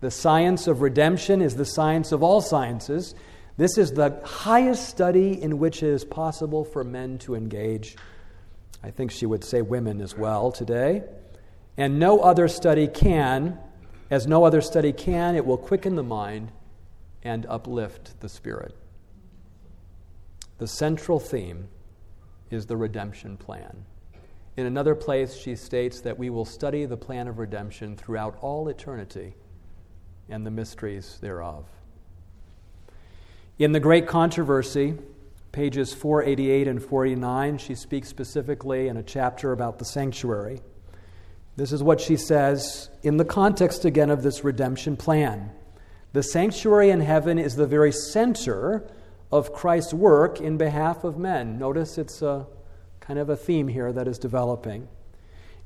The 0.00 0.10
science 0.10 0.66
of 0.66 0.82
redemption 0.82 1.40
is 1.40 1.56
the 1.56 1.64
science 1.64 2.12
of 2.12 2.22
all 2.22 2.40
sciences. 2.40 3.14
This 3.56 3.78
is 3.78 3.92
the 3.92 4.20
highest 4.24 4.88
study 4.88 5.40
in 5.40 5.58
which 5.58 5.82
it 5.82 5.88
is 5.88 6.04
possible 6.04 6.64
for 6.64 6.84
men 6.84 7.18
to 7.20 7.34
engage. 7.34 7.96
I 8.82 8.90
think 8.90 9.10
she 9.10 9.26
would 9.26 9.44
say 9.44 9.62
women 9.62 10.00
as 10.00 10.16
well 10.16 10.52
today. 10.52 11.02
And 11.76 11.98
no 11.98 12.20
other 12.20 12.48
study 12.48 12.86
can, 12.86 13.58
as 14.10 14.26
no 14.26 14.44
other 14.44 14.60
study 14.60 14.92
can, 14.92 15.34
it 15.36 15.46
will 15.46 15.56
quicken 15.56 15.96
the 15.96 16.02
mind 16.02 16.52
and 17.22 17.46
uplift 17.46 18.20
the 18.20 18.28
spirit. 18.28 18.76
The 20.64 20.68
central 20.68 21.20
theme 21.20 21.68
is 22.50 22.64
the 22.64 22.78
redemption 22.78 23.36
plan. 23.36 23.84
In 24.56 24.64
another 24.64 24.94
place, 24.94 25.36
she 25.36 25.56
states 25.56 26.00
that 26.00 26.18
we 26.18 26.30
will 26.30 26.46
study 26.46 26.86
the 26.86 26.96
plan 26.96 27.28
of 27.28 27.38
redemption 27.38 27.98
throughout 27.98 28.38
all 28.40 28.68
eternity 28.68 29.34
and 30.30 30.46
the 30.46 30.50
mysteries 30.50 31.18
thereof. 31.20 31.66
In 33.58 33.72
the 33.72 33.78
Great 33.78 34.06
Controversy, 34.06 34.94
pages 35.52 35.92
488 35.92 36.66
and 36.66 36.82
489, 36.82 37.58
she 37.58 37.74
speaks 37.74 38.08
specifically 38.08 38.88
in 38.88 38.96
a 38.96 39.02
chapter 39.02 39.52
about 39.52 39.78
the 39.78 39.84
sanctuary. 39.84 40.62
This 41.56 41.72
is 41.72 41.82
what 41.82 42.00
she 42.00 42.16
says 42.16 42.88
in 43.02 43.18
the 43.18 43.26
context 43.26 43.84
again 43.84 44.08
of 44.08 44.22
this 44.22 44.42
redemption 44.42 44.96
plan. 44.96 45.50
The 46.14 46.22
sanctuary 46.22 46.88
in 46.88 47.00
heaven 47.00 47.38
is 47.38 47.54
the 47.54 47.66
very 47.66 47.92
center 47.92 48.90
of 49.34 49.52
Christ's 49.52 49.92
work 49.92 50.40
in 50.40 50.56
behalf 50.56 51.02
of 51.02 51.18
men. 51.18 51.58
Notice 51.58 51.98
it's 51.98 52.22
a 52.22 52.46
kind 53.00 53.18
of 53.18 53.28
a 53.28 53.36
theme 53.36 53.66
here 53.66 53.92
that 53.92 54.06
is 54.06 54.16
developing. 54.16 54.86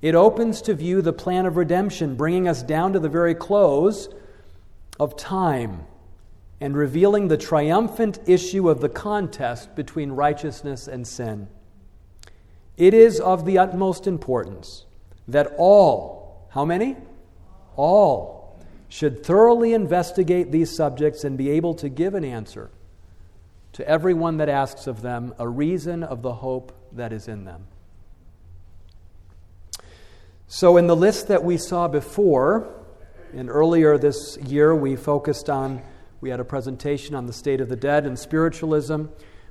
It 0.01 0.15
opens 0.15 0.63
to 0.63 0.75
view 0.75 1.03
the 1.03 1.13
plan 1.13 1.45
of 1.45 1.59
redemption, 1.59 2.17
bringing 2.17 2.49
us 2.49 2.63
down 2.63 2.95
to 2.95 2.99
the 2.99 3.11
very 3.11 3.35
close 3.35 4.09
of 4.99 5.19
time 5.19 5.83
and 6.63 6.79
revealing 6.79 7.29
the 7.29 7.37
triumphant 7.37 8.19
issue 8.25 8.71
of 8.71 8.81
the 8.81 8.89
contest 8.89 9.77
between 9.77 10.13
righteousness 10.13 10.89
and 10.89 11.07
sin. 11.07 11.47
It 12.79 12.95
is 12.95 13.21
of 13.21 13.45
the 13.45 13.59
utmost 13.59 14.07
importance 14.07 14.87
that 15.29 15.53
all, 15.59 16.49
how 16.53 16.65
many? 16.65 16.97
All, 17.77 18.59
should 18.89 19.23
thoroughly 19.27 19.75
investigate 19.75 20.53
these 20.53 20.75
subjects 20.75 21.23
and 21.23 21.37
be 21.37 21.51
able 21.51 21.75
to 21.75 21.91
give 21.91 22.15
an 22.15 22.25
answer 22.25 22.71
to 23.78 23.88
everyone 23.88 24.38
that 24.38 24.49
asks 24.49 24.88
of 24.88 25.02
them 25.02 25.32
a 25.38 25.47
reason 25.49 26.02
of 26.02 26.20
the 26.20 26.32
hope 26.32 26.73
that 26.90 27.12
is 27.12 27.28
in 27.28 27.44
them. 27.44 27.64
So, 30.49 30.78
in 30.78 30.88
the 30.88 30.97
list 30.97 31.28
that 31.28 31.44
we 31.44 31.58
saw 31.58 31.87
before, 31.87 32.75
and 33.32 33.49
earlier 33.49 33.97
this 33.97 34.37
year 34.38 34.75
we 34.75 34.97
focused 34.97 35.49
on, 35.49 35.80
we 36.20 36.28
had 36.28 36.40
a 36.40 36.44
presentation 36.44 37.14
on 37.14 37.26
the 37.26 37.32
state 37.32 37.61
of 37.61 37.68
the 37.68 37.76
dead 37.76 38.04
and 38.04 38.18
spiritualism. 38.18 39.04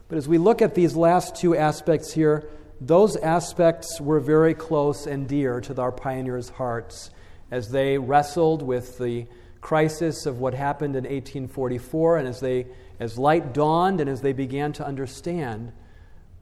But 0.09 0.17
as 0.17 0.27
we 0.27 0.37
look 0.37 0.61
at 0.61 0.75
these 0.75 0.97
last 0.97 1.37
two 1.37 1.55
aspects 1.55 2.11
here, 2.11 2.49
those 2.81 3.15
aspects 3.15 4.01
were 4.01 4.19
very 4.19 4.53
close 4.53 5.07
and 5.07 5.25
dear 5.25 5.61
to 5.61 5.81
our 5.81 5.93
pioneers' 5.93 6.49
hearts 6.49 7.11
as 7.49 7.69
they 7.69 7.97
wrestled 7.97 8.61
with 8.61 8.97
the 8.97 9.25
crisis 9.61 10.25
of 10.25 10.39
what 10.39 10.53
happened 10.53 10.97
in 10.97 11.05
1844 11.05 12.17
and 12.17 12.27
as 12.27 12.41
they 12.41 12.67
as 12.99 13.17
light 13.17 13.53
dawned 13.53 14.01
and 14.01 14.09
as 14.09 14.21
they 14.21 14.33
began 14.33 14.73
to 14.73 14.85
understand 14.85 15.71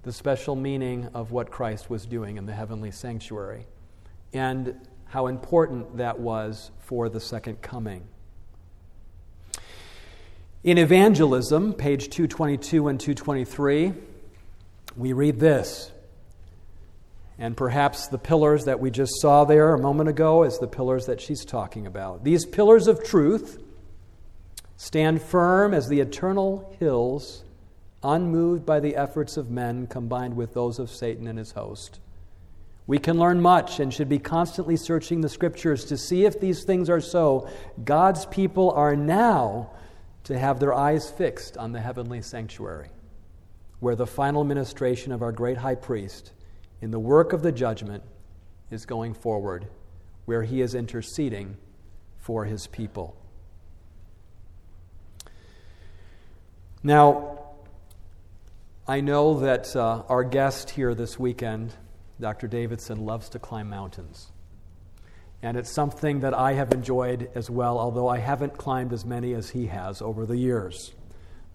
the 0.03 0.13
special 0.13 0.55
meaning 0.55 1.09
of 1.13 1.31
what 1.31 1.51
Christ 1.51 1.89
was 1.89 2.05
doing 2.05 2.37
in 2.37 2.45
the 2.45 2.53
heavenly 2.53 2.91
sanctuary 2.91 3.65
and 4.33 4.79
how 5.05 5.27
important 5.27 5.97
that 5.97 6.19
was 6.19 6.71
for 6.79 7.09
the 7.09 7.19
second 7.19 7.61
coming. 7.61 8.07
In 10.63 10.77
evangelism, 10.77 11.73
page 11.73 12.09
222 12.09 12.87
and 12.87 12.99
223, 12.99 13.93
we 14.95 15.13
read 15.13 15.39
this 15.39 15.91
and 17.37 17.55
perhaps 17.55 18.07
the 18.07 18.17
pillars 18.17 18.65
that 18.65 18.79
we 18.79 18.89
just 18.89 19.19
saw 19.19 19.43
there 19.43 19.73
a 19.73 19.79
moment 19.79 20.09
ago 20.09 20.43
is 20.43 20.57
the 20.57 20.67
pillars 20.67 21.07
that 21.07 21.19
she's 21.19 21.43
talking 21.43 21.85
about. 21.85 22.23
These 22.23 22.45
pillars 22.45 22.87
of 22.87 23.03
truth 23.03 23.61
stand 24.77 25.21
firm 25.21 25.73
as 25.73 25.87
the 25.87 25.99
eternal 25.99 26.75
hills, 26.79 27.43
unmoved 28.03 28.65
by 28.65 28.79
the 28.79 28.95
efforts 28.95 29.37
of 29.37 29.49
men 29.49 29.87
combined 29.87 30.35
with 30.35 30.53
those 30.53 30.79
of 30.79 30.89
Satan 30.89 31.27
and 31.27 31.39
his 31.39 31.51
host. 31.51 31.99
We 32.87 32.99
can 32.99 33.17
learn 33.17 33.41
much 33.41 33.79
and 33.79 33.91
should 33.91 34.09
be 34.09 34.19
constantly 34.19 34.77
searching 34.77 35.21
the 35.21 35.29
scriptures 35.29 35.85
to 35.85 35.97
see 35.97 36.25
if 36.25 36.39
these 36.39 36.63
things 36.63 36.89
are 36.89 37.01
so. 37.01 37.49
God's 37.83 38.27
people 38.27 38.71
are 38.71 38.95
now 38.95 39.71
to 40.25 40.37
have 40.37 40.59
their 40.59 40.73
eyes 40.73 41.09
fixed 41.09 41.57
on 41.57 41.71
the 41.71 41.81
heavenly 41.81 42.21
sanctuary, 42.21 42.89
where 43.79 43.95
the 43.95 44.05
final 44.05 44.43
ministration 44.43 45.11
of 45.11 45.23
our 45.23 45.31
great 45.31 45.57
high 45.57 45.75
priest 45.75 46.31
in 46.81 46.91
the 46.91 46.99
work 46.99 47.33
of 47.33 47.41
the 47.41 47.51
judgment 47.51 48.03
is 48.69 48.85
going 48.85 49.13
forward, 49.13 49.67
where 50.25 50.43
he 50.43 50.61
is 50.61 50.75
interceding 50.75 51.57
for 52.17 52.45
his 52.45 52.67
people. 52.67 53.15
Now, 56.85 57.39
I 58.87 59.01
know 59.01 59.39
that 59.39 59.75
uh, 59.75 60.03
our 60.07 60.23
guest 60.23 60.69
here 60.69 60.93
this 60.93 61.17
weekend, 61.17 61.73
Dr. 62.21 62.47
Davidson, 62.47 63.07
loves 63.07 63.27
to 63.29 63.39
climb 63.39 63.71
mountains. 63.71 64.31
And 65.41 65.57
it's 65.57 65.71
something 65.71 66.19
that 66.19 66.35
I 66.35 66.53
have 66.53 66.71
enjoyed 66.71 67.31
as 67.33 67.49
well, 67.49 67.79
although 67.79 68.07
I 68.07 68.19
haven't 68.19 68.59
climbed 68.59 68.93
as 68.93 69.03
many 69.03 69.33
as 69.33 69.49
he 69.49 69.65
has 69.65 69.99
over 69.99 70.27
the 70.27 70.37
years. 70.37 70.93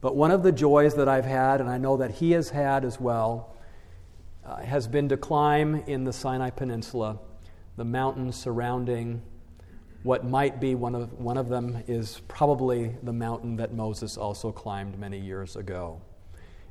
But 0.00 0.16
one 0.16 0.32
of 0.32 0.42
the 0.42 0.50
joys 0.50 0.96
that 0.96 1.08
I've 1.08 1.26
had, 1.26 1.60
and 1.60 1.70
I 1.70 1.78
know 1.78 1.98
that 1.98 2.10
he 2.10 2.32
has 2.32 2.50
had 2.50 2.84
as 2.84 2.98
well, 2.98 3.54
uh, 4.44 4.56
has 4.56 4.88
been 4.88 5.10
to 5.10 5.16
climb 5.16 5.76
in 5.86 6.02
the 6.02 6.12
Sinai 6.12 6.50
Peninsula, 6.50 7.20
the 7.76 7.84
mountains 7.84 8.34
surrounding 8.34 9.22
what 10.02 10.24
might 10.24 10.60
be 10.60 10.74
one 10.74 10.94
of, 10.94 11.12
one 11.14 11.36
of 11.36 11.48
them 11.48 11.82
is 11.86 12.20
probably 12.28 12.96
the 13.02 13.12
mountain 13.12 13.56
that 13.56 13.74
Moses 13.74 14.16
also 14.16 14.50
climbed 14.50 14.98
many 14.98 15.18
years 15.18 15.56
ago. 15.56 16.00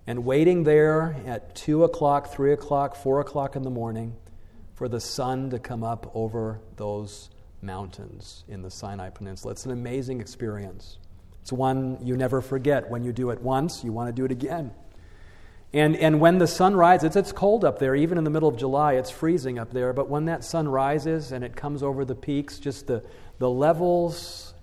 And 0.08 0.26
waiting 0.26 0.64
there 0.64 1.16
at 1.28 1.54
2 1.56 1.84
o'clock, 1.84 2.34
3 2.34 2.54
o'clock, 2.54 2.96
4 2.96 3.20
o'clock 3.20 3.56
in 3.56 3.62
the 3.62 3.70
morning 3.70 4.16
for 4.74 4.88
the 4.88 5.00
sun 5.00 5.52
to 5.52 5.60
come 5.60 5.84
up 5.84 6.12
over 6.16 6.60
those 6.78 7.30
mountains 7.62 8.46
in 8.48 8.64
the 8.64 8.72
Sinai 8.72 9.10
Peninsula. 9.10 9.52
It's 9.52 9.66
an 9.66 9.72
amazing 9.72 10.22
experience. 10.22 10.98
It's 11.42 11.52
one 11.52 12.00
you 12.02 12.18
never 12.18 12.42
forget. 12.42 12.90
When 12.90 13.04
you 13.04 13.12
do 13.12 13.30
it 13.30 13.42
once, 13.42 13.84
you 13.84 13.92
want 13.92 14.08
to 14.08 14.14
do 14.14 14.26
it 14.26 14.32
again. 14.32 14.72
And, 15.72 15.96
and 15.98 16.20
when 16.20 16.40
the 16.40 16.48
sun 16.48 16.76
rises, 16.76 17.06
it's 17.06 17.16
it's 17.16 17.32
cold 17.32 17.64
up 17.64 17.78
there, 17.78 17.96
even 17.96 18.18
in 18.18 18.24
the 18.24 18.32
middle 18.32 18.50
of 18.50 18.58
July, 18.58 18.94
it's 18.94 19.12
freezing 19.12 19.60
up 19.60 19.72
there. 19.72 19.94
But 19.94 20.10
when 20.10 20.26
that 20.26 20.44
sun 20.44 20.68
rises 20.68 21.32
and 21.32 21.44
it 21.44 21.56
comes 21.56 21.84
over 21.84 22.04
the 22.04 22.16
peaks, 22.16 22.58
just 22.58 22.88
the, 22.88 23.04
the 23.38 23.50
levels 23.50 24.54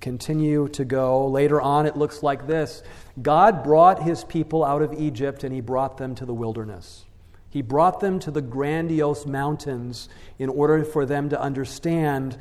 continue 0.00 0.68
to 0.68 0.84
go. 0.84 1.26
Later 1.28 1.60
on, 1.60 1.86
it 1.86 1.96
looks 1.96 2.22
like 2.22 2.46
this 2.46 2.82
God 3.22 3.62
brought 3.62 4.02
his 4.02 4.24
people 4.24 4.64
out 4.64 4.82
of 4.82 4.92
Egypt 4.94 5.44
and 5.44 5.54
he 5.54 5.60
brought 5.60 5.98
them 5.98 6.14
to 6.16 6.26
the 6.26 6.34
wilderness. 6.34 7.04
He 7.48 7.62
brought 7.62 8.00
them 8.00 8.18
to 8.18 8.32
the 8.32 8.42
grandiose 8.42 9.26
mountains 9.26 10.08
in 10.40 10.48
order 10.48 10.84
for 10.84 11.06
them 11.06 11.28
to 11.28 11.40
understand 11.40 12.36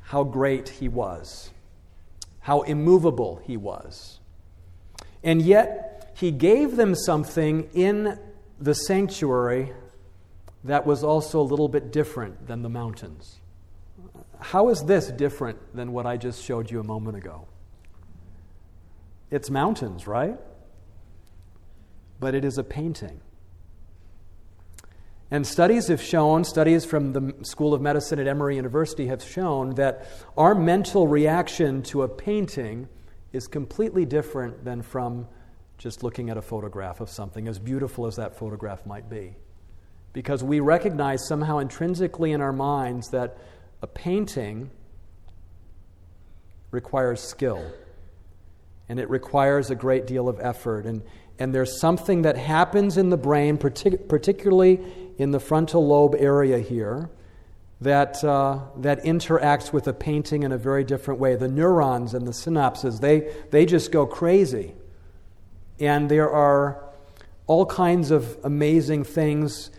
how 0.00 0.24
great 0.24 0.68
he 0.68 0.88
was, 0.88 1.50
how 2.40 2.62
immovable 2.62 3.40
he 3.44 3.56
was. 3.56 4.18
And 5.22 5.40
yet, 5.40 5.89
he 6.20 6.30
gave 6.30 6.76
them 6.76 6.94
something 6.94 7.70
in 7.72 8.18
the 8.60 8.74
sanctuary 8.74 9.72
that 10.64 10.84
was 10.84 11.02
also 11.02 11.40
a 11.40 11.48
little 11.48 11.68
bit 11.68 11.90
different 11.90 12.46
than 12.46 12.60
the 12.60 12.68
mountains. 12.68 13.40
How 14.38 14.68
is 14.68 14.84
this 14.84 15.08
different 15.08 15.74
than 15.74 15.92
what 15.92 16.04
I 16.04 16.18
just 16.18 16.44
showed 16.44 16.70
you 16.70 16.78
a 16.78 16.84
moment 16.84 17.16
ago? 17.16 17.48
It's 19.30 19.48
mountains, 19.48 20.06
right? 20.06 20.38
But 22.18 22.34
it 22.34 22.44
is 22.44 22.58
a 22.58 22.64
painting. 22.64 23.22
And 25.30 25.46
studies 25.46 25.88
have 25.88 26.02
shown, 26.02 26.44
studies 26.44 26.84
from 26.84 27.14
the 27.14 27.34
School 27.44 27.72
of 27.72 27.80
Medicine 27.80 28.18
at 28.18 28.28
Emory 28.28 28.56
University 28.56 29.06
have 29.06 29.22
shown 29.22 29.76
that 29.76 30.06
our 30.36 30.54
mental 30.54 31.08
reaction 31.08 31.82
to 31.84 32.02
a 32.02 32.08
painting 32.08 32.88
is 33.32 33.46
completely 33.46 34.04
different 34.04 34.66
than 34.66 34.82
from 34.82 35.26
just 35.80 36.02
looking 36.02 36.28
at 36.28 36.36
a 36.36 36.42
photograph 36.42 37.00
of 37.00 37.08
something, 37.08 37.48
as 37.48 37.58
beautiful 37.58 38.06
as 38.06 38.16
that 38.16 38.36
photograph 38.36 38.84
might 38.84 39.08
be. 39.08 39.34
Because 40.12 40.44
we 40.44 40.60
recognize 40.60 41.26
somehow 41.26 41.58
intrinsically 41.58 42.32
in 42.32 42.42
our 42.42 42.52
minds 42.52 43.08
that 43.10 43.38
a 43.80 43.86
painting 43.86 44.70
requires 46.70 47.20
skill 47.22 47.64
and 48.90 49.00
it 49.00 49.08
requires 49.08 49.70
a 49.70 49.74
great 49.74 50.06
deal 50.06 50.28
of 50.28 50.38
effort. 50.40 50.84
And, 50.84 51.02
and 51.38 51.54
there's 51.54 51.80
something 51.80 52.22
that 52.22 52.36
happens 52.36 52.98
in 52.98 53.08
the 53.08 53.16
brain, 53.16 53.56
partic- 53.56 54.06
particularly 54.06 54.80
in 55.16 55.30
the 55.30 55.40
frontal 55.40 55.86
lobe 55.86 56.14
area 56.18 56.58
here, 56.58 57.08
that, 57.80 58.22
uh, 58.22 58.58
that 58.76 59.02
interacts 59.04 59.72
with 59.72 59.88
a 59.88 59.94
painting 59.94 60.42
in 60.42 60.52
a 60.52 60.58
very 60.58 60.84
different 60.84 61.20
way. 61.20 61.36
The 61.36 61.48
neurons 61.48 62.12
and 62.12 62.26
the 62.26 62.32
synapses, 62.32 63.00
they, 63.00 63.32
they 63.50 63.64
just 63.64 63.90
go 63.90 64.04
crazy. 64.04 64.74
And 65.80 66.10
there 66.10 66.30
are 66.30 66.84
all 67.46 67.66
kinds 67.66 68.10
of 68.10 68.38
amazing 68.44 69.04
things, 69.04 69.70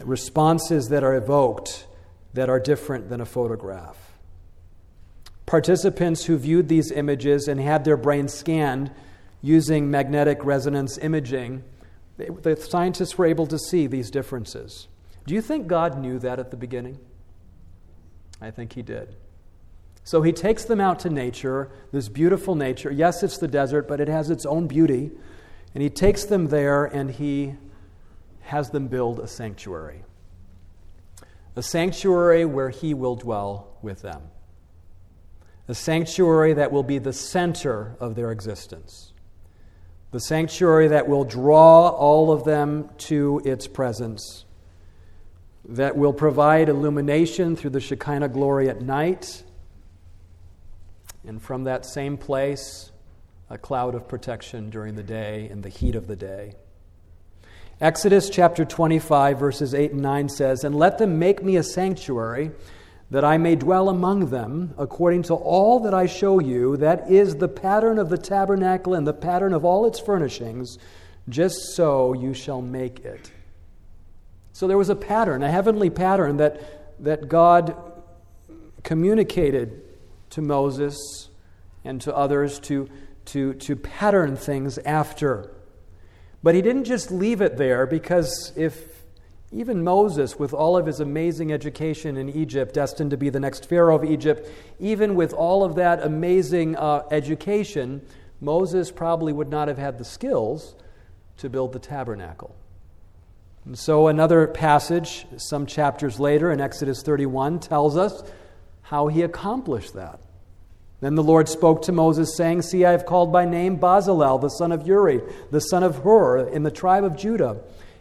responses 0.00 0.88
that 0.88 1.02
are 1.02 1.14
evoked 1.14 1.86
that 2.34 2.48
are 2.50 2.60
different 2.60 3.08
than 3.08 3.20
a 3.20 3.26
photograph. 3.26 3.96
Participants 5.46 6.26
who 6.26 6.36
viewed 6.36 6.68
these 6.68 6.92
images 6.92 7.48
and 7.48 7.60
had 7.60 7.84
their 7.84 7.96
brains 7.96 8.34
scanned 8.34 8.90
using 9.40 9.90
magnetic 9.90 10.44
resonance 10.44 10.98
imaging, 10.98 11.64
the 12.16 12.56
scientists 12.56 13.16
were 13.16 13.26
able 13.26 13.46
to 13.46 13.58
see 13.58 13.86
these 13.86 14.10
differences. 14.10 14.88
Do 15.26 15.34
you 15.34 15.40
think 15.40 15.66
God 15.66 15.98
knew 15.98 16.18
that 16.18 16.38
at 16.38 16.50
the 16.50 16.56
beginning? 16.56 16.98
I 18.40 18.50
think 18.50 18.74
he 18.74 18.82
did. 18.82 19.16
So 20.04 20.22
he 20.22 20.32
takes 20.32 20.64
them 20.64 20.80
out 20.80 21.00
to 21.00 21.10
nature, 21.10 21.70
this 21.90 22.08
beautiful 22.08 22.54
nature. 22.54 22.90
Yes, 22.92 23.22
it's 23.22 23.38
the 23.38 23.48
desert, 23.48 23.88
but 23.88 24.00
it 24.00 24.08
has 24.08 24.30
its 24.30 24.46
own 24.46 24.66
beauty. 24.66 25.10
And 25.74 25.82
he 25.82 25.90
takes 25.90 26.24
them 26.24 26.48
there 26.48 26.84
and 26.84 27.10
he 27.10 27.54
has 28.42 28.70
them 28.70 28.88
build 28.88 29.20
a 29.20 29.26
sanctuary. 29.26 30.02
A 31.54 31.62
sanctuary 31.62 32.44
where 32.44 32.70
he 32.70 32.94
will 32.94 33.16
dwell 33.16 33.76
with 33.82 34.02
them. 34.02 34.22
A 35.68 35.74
sanctuary 35.74 36.52
that 36.54 36.70
will 36.70 36.82
be 36.82 36.98
the 36.98 37.12
center 37.12 37.96
of 37.98 38.14
their 38.14 38.30
existence. 38.30 39.12
The 40.12 40.20
sanctuary 40.20 40.88
that 40.88 41.08
will 41.08 41.24
draw 41.24 41.88
all 41.88 42.30
of 42.30 42.44
them 42.44 42.90
to 42.98 43.42
its 43.44 43.66
presence 43.66 44.46
that 45.68 45.96
will 45.96 46.12
provide 46.12 46.68
illumination 46.68 47.56
through 47.56 47.70
the 47.70 47.80
Shekinah 47.80 48.28
glory 48.28 48.68
at 48.68 48.80
night. 48.80 49.42
And 51.26 51.42
from 51.42 51.64
that 51.64 51.84
same 51.84 52.16
place, 52.16 52.92
a 53.48 53.58
cloud 53.58 53.94
of 53.94 54.08
protection 54.08 54.70
during 54.70 54.96
the 54.96 55.02
day 55.02 55.48
in 55.48 55.62
the 55.62 55.68
heat 55.68 55.94
of 55.94 56.06
the 56.06 56.16
day. 56.16 56.54
Exodus 57.80 58.30
chapter 58.30 58.64
25, 58.64 59.38
verses 59.38 59.74
8 59.74 59.92
and 59.92 60.02
9 60.02 60.28
says, 60.30 60.64
And 60.64 60.74
let 60.74 60.98
them 60.98 61.18
make 61.18 61.42
me 61.42 61.56
a 61.56 61.62
sanctuary, 61.62 62.50
that 63.10 63.24
I 63.24 63.36
may 63.36 63.54
dwell 63.54 63.88
among 63.88 64.30
them, 64.30 64.74
according 64.78 65.24
to 65.24 65.34
all 65.34 65.80
that 65.80 65.94
I 65.94 66.06
show 66.06 66.40
you. 66.40 66.76
That 66.78 67.10
is 67.10 67.36
the 67.36 67.48
pattern 67.48 67.98
of 67.98 68.08
the 68.08 68.18
tabernacle 68.18 68.94
and 68.94 69.06
the 69.06 69.12
pattern 69.12 69.52
of 69.52 69.64
all 69.64 69.86
its 69.86 70.00
furnishings. 70.00 70.78
Just 71.28 71.74
so 71.74 72.14
you 72.14 72.34
shall 72.34 72.62
make 72.62 73.00
it. 73.00 73.30
So 74.52 74.66
there 74.66 74.78
was 74.78 74.88
a 74.88 74.96
pattern, 74.96 75.42
a 75.42 75.50
heavenly 75.50 75.90
pattern 75.90 76.38
that, 76.38 77.04
that 77.04 77.28
God 77.28 77.76
communicated 78.82 79.82
to 80.30 80.40
Moses 80.40 81.28
and 81.84 82.00
to 82.00 82.16
others 82.16 82.58
to, 82.60 82.88
to, 83.26 83.54
to 83.54 83.76
pattern 83.76 84.36
things 84.36 84.78
after. 84.78 85.52
But 86.42 86.54
he 86.54 86.62
didn't 86.62 86.84
just 86.84 87.10
leave 87.10 87.40
it 87.40 87.56
there 87.56 87.86
because 87.86 88.52
if 88.56 88.96
even 89.52 89.84
Moses, 89.84 90.38
with 90.38 90.52
all 90.52 90.76
of 90.76 90.86
his 90.86 91.00
amazing 91.00 91.52
education 91.52 92.16
in 92.16 92.28
Egypt, 92.28 92.74
destined 92.74 93.10
to 93.12 93.16
be 93.16 93.30
the 93.30 93.40
next 93.40 93.68
Pharaoh 93.68 93.96
of 93.96 94.04
Egypt, 94.04 94.50
even 94.80 95.14
with 95.14 95.32
all 95.32 95.64
of 95.64 95.76
that 95.76 96.02
amazing 96.02 96.76
uh, 96.76 97.04
education, 97.10 98.04
Moses 98.40 98.90
probably 98.90 99.32
would 99.32 99.48
not 99.48 99.68
have 99.68 99.78
had 99.78 99.98
the 99.98 100.04
skills 100.04 100.74
to 101.38 101.48
build 101.48 101.72
the 101.72 101.78
tabernacle. 101.78 102.54
And 103.64 103.78
so, 103.78 104.08
another 104.08 104.46
passage, 104.46 105.26
some 105.36 105.66
chapters 105.66 106.20
later 106.20 106.52
in 106.52 106.60
Exodus 106.60 107.02
31, 107.02 107.60
tells 107.60 107.96
us 107.96 108.22
how 108.82 109.08
he 109.08 109.22
accomplished 109.22 109.94
that. 109.94 110.20
Then 111.00 111.14
the 111.14 111.22
Lord 111.22 111.48
spoke 111.48 111.82
to 111.82 111.92
Moses, 111.92 112.36
saying, 112.36 112.62
See, 112.62 112.84
I 112.84 112.92
have 112.92 113.04
called 113.04 113.30
by 113.30 113.44
name 113.44 113.78
Bezalel, 113.78 114.40
the 114.40 114.48
son 114.48 114.72
of 114.72 114.86
Uri, 114.86 115.20
the 115.50 115.60
son 115.60 115.82
of 115.82 115.96
Hur, 115.98 116.48
in 116.48 116.62
the 116.62 116.70
tribe 116.70 117.04
of 117.04 117.16
Judah, 117.16 117.58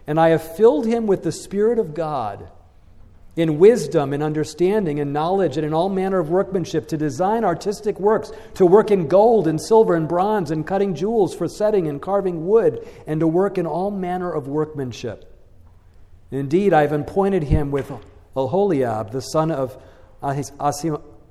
and 0.07 0.19
I 0.19 0.29
have 0.29 0.55
filled 0.55 0.85
him 0.85 1.05
with 1.05 1.23
the 1.23 1.31
Spirit 1.31 1.77
of 1.77 1.93
God, 1.93 2.49
in 3.35 3.59
wisdom, 3.59 4.13
in 4.13 4.21
understanding, 4.21 4.99
in 4.99 5.11
knowledge, 5.11 5.57
and 5.57 5.65
in 5.65 5.73
all 5.73 5.89
manner 5.89 6.19
of 6.19 6.29
workmanship, 6.29 6.87
to 6.87 6.95
design 6.95 7.43
artistic 7.43 7.99
works, 7.99 8.31
to 8.53 8.65
work 8.65 8.91
in 8.91 9.09
gold 9.09 9.45
and 9.45 9.61
silver 9.61 9.93
and 9.93 10.07
bronze, 10.07 10.51
and 10.51 10.65
cutting 10.65 10.95
jewels 10.95 11.35
for 11.35 11.49
setting 11.49 11.89
and 11.89 12.01
carving 12.01 12.47
wood, 12.47 12.87
and 13.05 13.19
to 13.19 13.27
work 13.27 13.57
in 13.57 13.65
all 13.65 13.91
manner 13.91 14.31
of 14.31 14.47
workmanship. 14.47 15.29
Indeed, 16.31 16.71
I 16.71 16.81
have 16.81 16.93
appointed 16.93 17.43
him 17.43 17.71
with 17.71 17.91
Aholiab, 18.37 19.11
the 19.11 19.21
son 19.21 19.51
of 19.51 19.77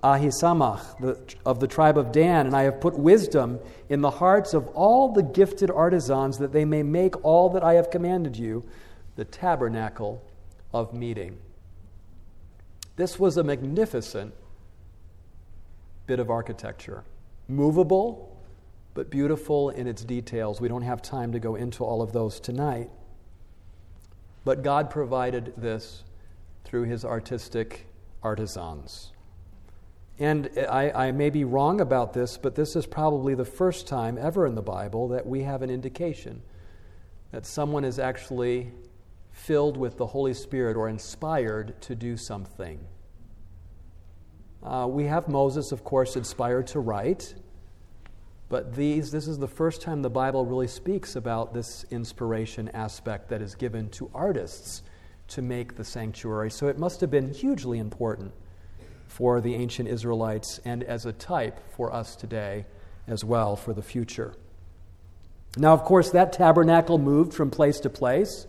Ahisamach, 0.04 1.34
of 1.46 1.60
the 1.60 1.66
tribe 1.66 1.96
of 1.96 2.12
Dan, 2.12 2.46
and 2.46 2.54
I 2.54 2.64
have 2.64 2.78
put 2.78 2.98
wisdom 2.98 3.58
in 3.88 4.02
the 4.02 4.10
hearts 4.10 4.52
of 4.52 4.68
all 4.68 5.10
the 5.10 5.22
gifted 5.22 5.70
artisans 5.70 6.36
that 6.38 6.52
they 6.52 6.66
may 6.66 6.82
make 6.82 7.24
all 7.24 7.48
that 7.50 7.64
I 7.64 7.74
have 7.74 7.90
commanded 7.90 8.36
you, 8.36 8.64
the 9.16 9.24
tabernacle 9.24 10.22
of 10.74 10.92
meeting. 10.92 11.38
This 12.96 13.18
was 13.18 13.38
a 13.38 13.42
magnificent 13.42 14.34
bit 16.06 16.20
of 16.20 16.28
architecture, 16.28 17.04
movable, 17.48 18.36
but 18.92 19.08
beautiful 19.08 19.70
in 19.70 19.86
its 19.86 20.04
details. 20.04 20.60
We 20.60 20.68
don't 20.68 20.82
have 20.82 21.00
time 21.00 21.32
to 21.32 21.40
go 21.40 21.54
into 21.54 21.82
all 21.82 22.02
of 22.02 22.12
those 22.12 22.38
tonight. 22.40 22.90
But 24.44 24.62
God 24.62 24.90
provided 24.90 25.54
this 25.56 26.04
through 26.64 26.82
his 26.82 27.06
artistic 27.06 27.86
artisans. 28.22 29.13
And 30.18 30.50
I, 30.70 30.90
I, 31.08 31.12
may 31.12 31.28
be 31.28 31.42
wrong 31.42 31.80
about 31.80 32.12
this, 32.12 32.36
but 32.36 32.54
this 32.54 32.76
is 32.76 32.86
probably 32.86 33.34
the 33.34 33.44
first 33.44 33.88
time 33.88 34.16
ever 34.16 34.46
in 34.46 34.54
the 34.54 34.62
Bible 34.62 35.08
that 35.08 35.26
we 35.26 35.42
have 35.42 35.62
an 35.62 35.70
indication 35.70 36.40
that 37.32 37.44
someone 37.44 37.84
is 37.84 37.98
actually 37.98 38.70
filled 39.32 39.76
with 39.76 39.96
the 39.96 40.06
Holy 40.06 40.34
Spirit 40.34 40.76
or 40.76 40.88
inspired 40.88 41.80
to 41.82 41.96
do 41.96 42.16
something. 42.16 42.78
Uh, 44.62 44.86
we 44.88 45.04
have 45.04 45.26
Moses, 45.26 45.72
of 45.72 45.82
course, 45.82 46.14
inspired 46.14 46.68
to 46.68 46.78
write. 46.78 47.34
But 48.48 48.76
these, 48.76 49.10
this 49.10 49.26
is 49.26 49.38
the 49.38 49.48
first 49.48 49.82
time 49.82 50.00
the 50.00 50.10
Bible 50.10 50.46
really 50.46 50.68
speaks 50.68 51.16
about 51.16 51.52
this 51.52 51.84
inspiration 51.90 52.68
aspect 52.68 53.28
that 53.30 53.42
is 53.42 53.56
given 53.56 53.88
to 53.90 54.08
artists 54.14 54.82
to 55.28 55.42
make 55.42 55.74
the 55.74 55.84
sanctuary. 55.84 56.52
So 56.52 56.68
it 56.68 56.78
must 56.78 57.00
have 57.00 57.10
been 57.10 57.32
hugely 57.32 57.78
important 57.80 58.32
for 59.14 59.40
the 59.40 59.54
ancient 59.54 59.88
Israelites 59.88 60.58
and 60.64 60.82
as 60.82 61.06
a 61.06 61.12
type 61.12 61.60
for 61.76 61.92
us 61.92 62.16
today 62.16 62.64
as 63.06 63.24
well 63.24 63.54
for 63.54 63.72
the 63.72 63.82
future. 63.82 64.34
Now, 65.56 65.72
of 65.72 65.84
course, 65.84 66.10
that 66.10 66.32
tabernacle 66.32 66.98
moved 66.98 67.32
from 67.32 67.48
place 67.48 67.78
to 67.80 67.90
place, 67.90 68.48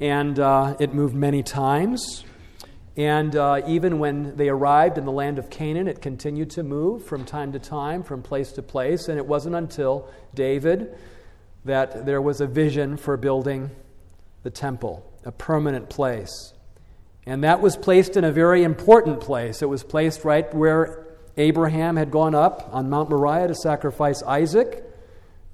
and 0.00 0.36
uh, 0.36 0.74
it 0.80 0.92
moved 0.92 1.14
many 1.14 1.44
times. 1.44 2.24
And 2.96 3.36
uh, 3.36 3.62
even 3.68 4.00
when 4.00 4.36
they 4.36 4.48
arrived 4.48 4.98
in 4.98 5.04
the 5.04 5.12
land 5.12 5.38
of 5.38 5.48
Canaan, 5.48 5.86
it 5.86 6.02
continued 6.02 6.50
to 6.50 6.64
move 6.64 7.04
from 7.04 7.24
time 7.24 7.52
to 7.52 7.60
time, 7.60 8.02
from 8.02 8.20
place 8.20 8.50
to 8.52 8.62
place. 8.62 9.06
And 9.06 9.16
it 9.16 9.26
wasn't 9.26 9.54
until 9.54 10.08
David 10.34 10.92
that 11.64 12.04
there 12.04 12.20
was 12.20 12.40
a 12.40 12.48
vision 12.48 12.96
for 12.96 13.16
building 13.16 13.70
the 14.42 14.50
temple, 14.50 15.08
a 15.24 15.30
permanent 15.30 15.88
place. 15.88 16.52
And 17.26 17.44
that 17.44 17.60
was 17.60 17.76
placed 17.76 18.16
in 18.16 18.24
a 18.24 18.32
very 18.32 18.64
important 18.64 19.20
place. 19.20 19.62
It 19.62 19.68
was 19.68 19.84
placed 19.84 20.24
right 20.24 20.52
where 20.54 21.06
Abraham 21.36 21.96
had 21.96 22.10
gone 22.10 22.34
up 22.34 22.68
on 22.72 22.90
Mount 22.90 23.10
Moriah 23.10 23.48
to 23.48 23.54
sacrifice 23.54 24.22
Isaac. 24.22 24.84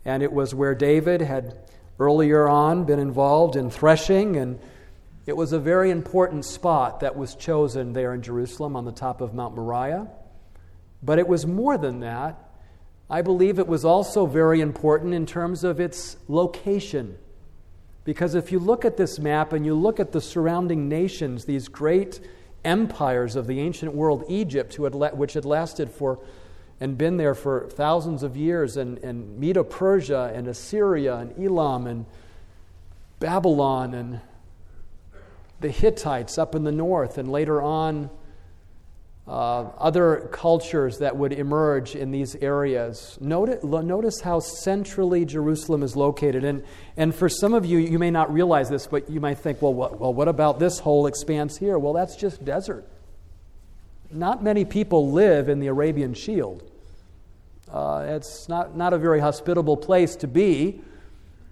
And 0.05 0.23
it 0.23 0.33
was 0.33 0.55
where 0.55 0.75
David 0.75 1.21
had 1.21 1.59
earlier 1.99 2.49
on 2.49 2.85
been 2.85 2.99
involved 2.99 3.57
in 3.57 3.71
threshing 3.71 4.37
and 4.37 4.59
it 5.27 5.37
was 5.37 5.53
a 5.53 5.59
very 5.59 5.91
important 5.91 6.47
spot 6.47 7.01
that 7.01 7.15
was 7.15 7.35
chosen 7.35 7.93
there 7.93 8.15
in 8.15 8.23
Jerusalem 8.23 8.75
on 8.75 8.87
the 8.87 8.93
top 8.93 9.21
of 9.21 9.35
Mount 9.35 9.55
Moriah. 9.55 10.09
But 11.03 11.19
it 11.19 11.29
was 11.29 11.47
more 11.47 11.77
than 11.77 12.01
that. 12.01 12.49
I 13.11 13.21
believe 13.21 13.59
it 13.59 13.67
was 13.67 13.85
also 13.85 14.25
very 14.25 14.63
important 14.63 15.13
in 15.13 15.27
terms 15.27 15.65
of 15.65 15.81
its 15.81 16.17
location. 16.29 17.19
Because 18.09 18.35
if 18.35 18.51
you 18.51 18.59
look 18.59 18.87
at 18.87 18.97
this 18.97 19.19
map 19.19 19.53
and 19.53 19.67
you 19.67 19.75
look 19.75 20.01
at 20.01 20.13
the 20.13 20.21
surrounding 20.23 20.89
nations, 20.89 21.45
these 21.45 21.69
great 21.69 22.21
empires 22.65 23.37
of 23.37 23.47
the 23.47 23.61
ancient 23.61 23.95
world, 23.95 24.25
Egypt, 24.31 24.73
had 24.77 24.95
which 24.95 25.35
had 25.35 25.45
lasted 25.45 25.91
for 25.91 26.19
and 26.81 26.97
been 26.97 27.19
there 27.19 27.35
for 27.35 27.69
thousands 27.69 28.23
of 28.23 28.35
years, 28.35 28.79
and, 28.79 28.97
and 29.01 29.39
Medo 29.39 29.63
Persia 29.63 30.33
and 30.35 30.49
Assyria 30.49 31.17
and 31.17 31.39
Elam 31.39 31.87
and 31.87 32.07
Babylon 33.21 33.93
and 33.93 34.23
the 35.61 35.69
Hittites 35.69 36.39
up 36.39 36.55
in 36.55 36.65
the 36.65 36.73
north, 36.73 37.19
and 37.19 37.31
later 37.31 37.61
on 37.61 38.09
uh, 39.29 39.71
other 39.77 40.29
cultures 40.33 40.99
that 40.99 41.17
would 41.17 41.33
emerge 41.33 41.95
in 41.95 42.11
these 42.11 42.35
areas. 42.37 43.19
Notice, 43.21 43.63
notice 43.63 44.21
how 44.23 44.41
centrally 44.41 45.27
Jerusalem 45.27 45.83
is 45.83 45.95
located. 45.95 46.45
And, 46.45 46.65
and 46.97 47.15
for 47.15 47.29
some 47.29 47.53
of 47.53 47.67
you, 47.67 47.79
you 47.79 47.99
may 47.99 48.11
not 48.11 48.33
realize 48.33 48.71
this, 48.71 48.87
but 48.87 49.11
you 49.11 49.21
might 49.21 49.39
think, 49.39 49.61
well, 49.61 49.75
what, 49.75 50.01
well, 50.01 50.15
what 50.15 50.29
about 50.29 50.59
this 50.59 50.79
whole 50.79 51.07
expanse 51.07 51.59
here? 51.59 51.79
Well, 51.79 51.93
that's 51.93 52.17
just 52.17 52.43
desert. 52.43 52.89
Not 54.11 54.43
many 54.43 54.65
people 54.65 55.13
live 55.13 55.51
in 55.51 55.61
the 55.61 55.67
Arabian 55.67 56.15
Shield. 56.15 56.63
Uh, 57.71 58.07
it's 58.09 58.49
not, 58.49 58.79
not 58.79 58.95
a 58.95 58.99
very 58.99 59.21
hospitable 59.21 59.77
place 59.77 60.17
to 60.17 60.27
be 60.27 60.81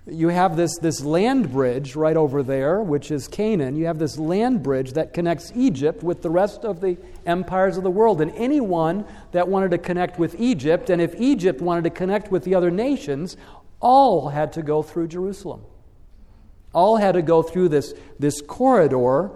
you 0.09 0.29
have 0.29 0.57
this, 0.57 0.79
this 0.79 1.01
land 1.01 1.51
bridge 1.51 1.97
right 1.97 2.17
over 2.17 2.45
there, 2.45 2.81
which 2.81 3.11
is 3.11 3.27
Canaan. 3.27 3.75
You 3.75 3.87
have 3.87 3.99
this 3.99 4.19
land 4.19 4.63
bridge 4.63 4.93
that 4.93 5.13
connects 5.13 5.51
Egypt 5.57 6.05
with 6.05 6.23
the 6.23 6.31
rest 6.31 6.65
of 6.65 6.81
the 6.81 6.97
empires 7.27 7.77
of 7.77 7.83
the 7.83 7.91
world. 7.91 8.21
And 8.21 8.31
anyone 8.37 9.05
that 9.33 9.49
wanted 9.49 9.73
to 9.73 9.79
connect 9.79 10.17
with 10.17 10.41
Egypt, 10.41 10.91
and 10.91 11.03
if 11.03 11.21
Egypt 11.21 11.61
wanted 11.61 11.85
to 11.85 11.91
connect 11.91 12.31
with 12.31 12.45
the 12.45 12.55
other 12.55 12.71
nations, 12.71 13.37
all 13.81 14.29
had 14.29 14.53
to 14.53 14.63
go 14.63 14.81
through 14.81 15.09
Jerusalem. 15.09 15.65
All 16.73 16.99
had 16.99 17.15
to 17.15 17.23
go 17.23 17.43
through 17.43 17.71
this, 17.71 17.93
this 18.17 18.41
corridor 18.41 19.31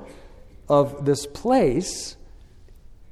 of 0.69 1.05
this 1.05 1.27
place, 1.27 2.17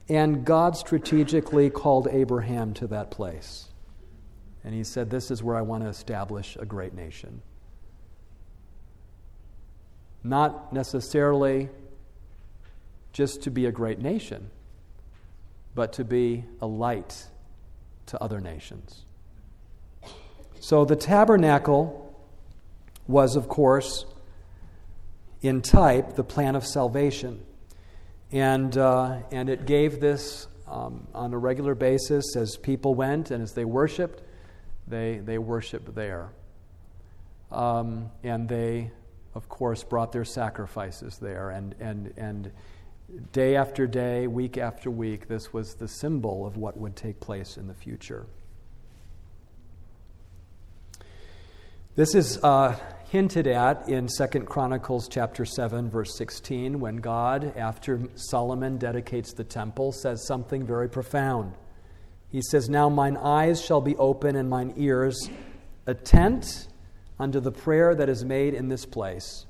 and 0.09 0.44
God 0.44 0.77
strategically 0.77 1.71
called 1.71 2.07
Abraham 2.09 2.73
to 2.75 2.87
that 2.87 3.11
place. 3.11 3.68
And 4.62 4.75
he 4.75 4.85
said, 4.85 5.11
This 5.11 5.33
is 5.33 5.42
where 5.42 5.57
I 5.57 5.62
want 5.62 5.83
to 5.83 5.88
establish 5.88 6.57
a 6.61 6.64
great 6.64 6.94
nation. 6.94 7.42
Not 10.23 10.73
necessarily 10.73 11.69
just 13.13 13.43
to 13.43 13.51
be 13.51 13.67
a 13.67 13.73
great 13.73 13.99
nation, 13.99 14.51
but 15.75 15.95
to 15.95 16.05
be 16.05 16.45
a 16.61 16.67
light 16.67 17.27
to 18.07 18.23
other 18.23 18.41
nations. 18.41 19.05
So 20.61 20.85
the 20.85 20.97
tabernacle 20.97 22.05
was, 23.07 23.37
of 23.37 23.49
course, 23.49 24.05
in 25.41 25.63
type, 25.63 26.15
the 26.15 26.25
plan 26.25 26.57
of 26.57 26.67
salvation. 26.67 27.45
And, 28.33 28.77
uh, 28.77 29.21
and 29.31 29.49
it 29.49 29.67
gave 29.67 30.01
this 30.01 30.47
um, 30.67 31.07
on 31.15 31.33
a 31.33 31.39
regular 31.39 31.75
basis 31.75 32.37
as 32.37 32.57
people 32.57 32.95
went 32.95 33.31
and 33.31 33.43
as 33.43 33.53
they 33.53 33.65
worshiped 33.65 34.23
they, 34.89 35.19
they 35.19 35.39
worshiped 35.39 35.95
there. 35.95 36.31
Um, 37.51 38.11
and 38.23 38.49
they, 38.49 38.91
of 39.35 39.49
course, 39.49 39.85
brought 39.85 40.12
their 40.12 40.25
sacrifices 40.25 41.19
there. 41.19 41.51
And, 41.51 41.75
and, 41.81 42.12
and 42.17 42.51
day 43.33 43.57
after 43.57 43.87
day, 43.87 44.27
week 44.27 44.59
after 44.59 44.91
week, 44.91 45.29
this 45.29 45.53
was 45.53 45.75
the 45.75 45.88
symbol 45.88 46.47
of 46.47 46.57
what 46.57 46.77
would 46.77 46.97
take 46.97 47.21
place 47.21 47.57
in 47.57 47.67
the 47.67 47.75
future. 47.75 48.27
This 51.99 52.14
is 52.14 52.38
uh, 52.45 52.77
hinted 53.09 53.49
at 53.49 53.88
in 53.88 54.09
Second 54.09 54.47
Chronicles 54.47 55.09
chapter 55.09 55.45
7 55.45 55.91
verse 55.91 56.17
16 56.17 56.79
when 56.79 56.99
God 56.99 57.57
after 57.57 58.01
Solomon 58.14 58.77
dedicates 58.77 59.33
the 59.33 59.43
temple 59.43 59.91
says 59.91 60.25
something 60.25 60.64
very 60.64 60.88
profound. 60.88 61.55
He 62.31 62.41
says, 62.41 62.69
Now 62.69 62.88
mine 62.88 63.17
eyes 63.17 63.64
shall 63.64 63.81
be 63.81 63.97
open 63.97 64.37
and 64.37 64.49
mine 64.49 64.75
ears 64.77 65.29
attent 65.87 66.68
unto 67.19 67.41
the 67.41 67.53
prayer 67.53 67.95
that 67.95 68.09
is 68.09 68.25
made 68.25 68.55
in 68.55 68.69
this 68.69 68.87
place. 68.87 69.47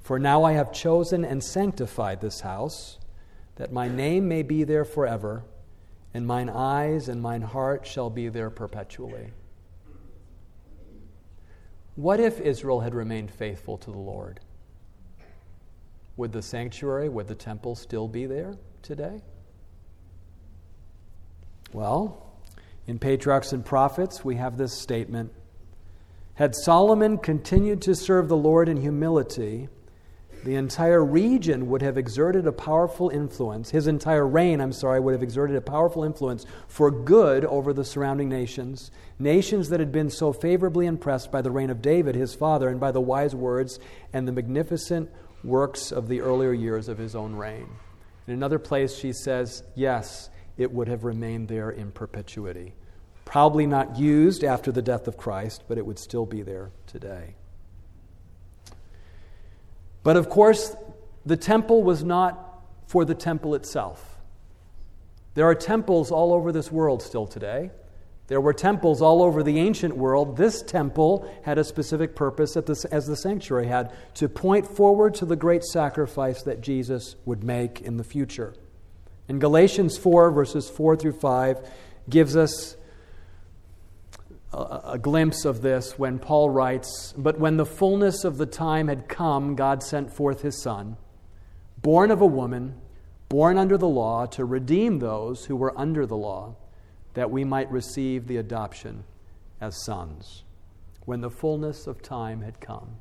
For 0.00 0.18
now 0.18 0.44
I 0.44 0.52
have 0.52 0.72
chosen 0.72 1.24
and 1.24 1.42
sanctified 1.42 2.20
this 2.20 2.40
house, 2.40 2.98
that 3.56 3.72
my 3.72 3.88
name 3.88 4.28
may 4.28 4.42
be 4.42 4.64
there 4.64 4.84
forever, 4.84 5.44
and 6.12 6.26
mine 6.26 6.48
eyes 6.48 7.08
and 7.08 7.22
mine 7.22 7.42
heart 7.42 7.86
shall 7.86 8.10
be 8.10 8.28
there 8.28 8.50
perpetually. 8.50 9.32
What 11.94 12.20
if 12.20 12.40
Israel 12.40 12.80
had 12.80 12.94
remained 12.94 13.30
faithful 13.30 13.76
to 13.78 13.90
the 13.90 13.98
Lord? 13.98 14.40
Would 16.16 16.32
the 16.32 16.42
sanctuary, 16.42 17.08
would 17.08 17.28
the 17.28 17.34
temple 17.34 17.74
still 17.74 18.08
be 18.08 18.26
there 18.26 18.56
today? 18.82 19.20
Well, 21.72 22.26
in 22.86 22.98
Patriarchs 22.98 23.52
and 23.52 23.64
Prophets, 23.64 24.24
we 24.24 24.36
have 24.36 24.56
this 24.56 24.72
statement 24.72 25.32
Had 26.40 26.54
Solomon 26.54 27.18
continued 27.18 27.82
to 27.82 27.94
serve 27.94 28.28
the 28.28 28.36
Lord 28.36 28.70
in 28.70 28.78
humility, 28.78 29.68
the 30.42 30.54
entire 30.54 31.04
region 31.04 31.68
would 31.68 31.82
have 31.82 31.98
exerted 31.98 32.46
a 32.46 32.52
powerful 32.52 33.10
influence. 33.10 33.68
His 33.68 33.86
entire 33.86 34.26
reign, 34.26 34.62
I'm 34.62 34.72
sorry, 34.72 35.00
would 35.00 35.12
have 35.12 35.22
exerted 35.22 35.54
a 35.54 35.60
powerful 35.60 36.02
influence 36.02 36.46
for 36.66 36.90
good 36.90 37.44
over 37.44 37.74
the 37.74 37.84
surrounding 37.84 38.30
nations. 38.30 38.90
Nations 39.18 39.68
that 39.68 39.80
had 39.80 39.92
been 39.92 40.08
so 40.08 40.32
favorably 40.32 40.86
impressed 40.86 41.30
by 41.30 41.42
the 41.42 41.50
reign 41.50 41.68
of 41.68 41.82
David, 41.82 42.14
his 42.14 42.34
father, 42.34 42.70
and 42.70 42.80
by 42.80 42.90
the 42.90 43.02
wise 43.02 43.34
words 43.34 43.78
and 44.14 44.26
the 44.26 44.32
magnificent 44.32 45.10
works 45.44 45.92
of 45.92 46.08
the 46.08 46.22
earlier 46.22 46.54
years 46.54 46.88
of 46.88 46.96
his 46.96 47.14
own 47.14 47.34
reign. 47.34 47.68
In 48.26 48.32
another 48.32 48.58
place, 48.58 48.96
she 48.96 49.12
says, 49.12 49.62
Yes, 49.74 50.30
it 50.56 50.72
would 50.72 50.88
have 50.88 51.04
remained 51.04 51.48
there 51.48 51.70
in 51.70 51.92
perpetuity. 51.92 52.72
Probably 53.30 53.64
not 53.64 53.96
used 53.96 54.42
after 54.42 54.72
the 54.72 54.82
death 54.82 55.06
of 55.06 55.16
Christ, 55.16 55.62
but 55.68 55.78
it 55.78 55.86
would 55.86 56.00
still 56.00 56.26
be 56.26 56.42
there 56.42 56.72
today. 56.88 57.36
But 60.02 60.16
of 60.16 60.28
course, 60.28 60.74
the 61.24 61.36
temple 61.36 61.84
was 61.84 62.02
not 62.02 62.64
for 62.88 63.04
the 63.04 63.14
temple 63.14 63.54
itself. 63.54 64.18
There 65.34 65.44
are 65.46 65.54
temples 65.54 66.10
all 66.10 66.32
over 66.32 66.50
this 66.50 66.72
world 66.72 67.04
still 67.04 67.24
today. 67.24 67.70
There 68.26 68.40
were 68.40 68.52
temples 68.52 69.00
all 69.00 69.22
over 69.22 69.44
the 69.44 69.60
ancient 69.60 69.96
world. 69.96 70.36
This 70.36 70.60
temple 70.60 71.32
had 71.44 71.56
a 71.56 71.62
specific 71.62 72.16
purpose, 72.16 72.56
as 72.56 73.06
the 73.06 73.16
sanctuary 73.16 73.68
had, 73.68 73.92
to 74.14 74.28
point 74.28 74.66
forward 74.66 75.14
to 75.14 75.24
the 75.24 75.36
great 75.36 75.62
sacrifice 75.62 76.42
that 76.42 76.62
Jesus 76.62 77.14
would 77.26 77.44
make 77.44 77.80
in 77.80 77.96
the 77.96 78.02
future. 78.02 78.54
And 79.28 79.40
Galatians 79.40 79.96
4, 79.98 80.32
verses 80.32 80.68
4 80.68 80.96
through 80.96 81.20
5, 81.20 81.60
gives 82.08 82.34
us 82.34 82.76
a, 84.52 84.98
glimpse 84.98 85.44
of 85.44 85.62
this 85.62 85.98
when 85.98 86.18
Paul 86.18 86.50
writes 86.50 87.14
But 87.16 87.38
when 87.38 87.56
the 87.56 87.66
fullness 87.66 88.24
of 88.24 88.36
the 88.36 88.46
time 88.46 88.88
had 88.88 89.08
come, 89.08 89.54
God 89.54 89.82
sent 89.82 90.12
forth 90.12 90.42
his 90.42 90.60
Son, 90.60 90.96
born 91.80 92.10
of 92.10 92.20
a 92.20 92.26
woman, 92.26 92.74
born 93.28 93.58
under 93.58 93.78
the 93.78 93.88
law, 93.88 94.26
to 94.26 94.44
redeem 94.44 94.98
those 94.98 95.44
who 95.44 95.56
were 95.56 95.78
under 95.78 96.04
the 96.04 96.16
law, 96.16 96.56
that 97.14 97.30
we 97.30 97.44
might 97.44 97.70
receive 97.70 98.26
the 98.26 98.38
adoption 98.38 99.04
as 99.60 99.84
sons. 99.84 100.44
When 101.04 101.20
the 101.20 101.30
fullness 101.30 101.86
of 101.86 102.02
time 102.02 102.42
had 102.42 102.60
come. 102.60 102.96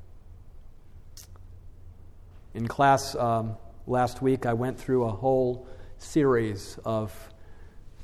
In 2.53 2.67
class 2.67 3.15
um, 3.15 3.57
last 3.87 4.21
week, 4.21 4.45
I 4.45 4.53
went 4.53 4.79
through 4.79 5.05
a 5.05 5.11
whole 5.11 5.67
series 5.97 6.77
of 6.85 7.11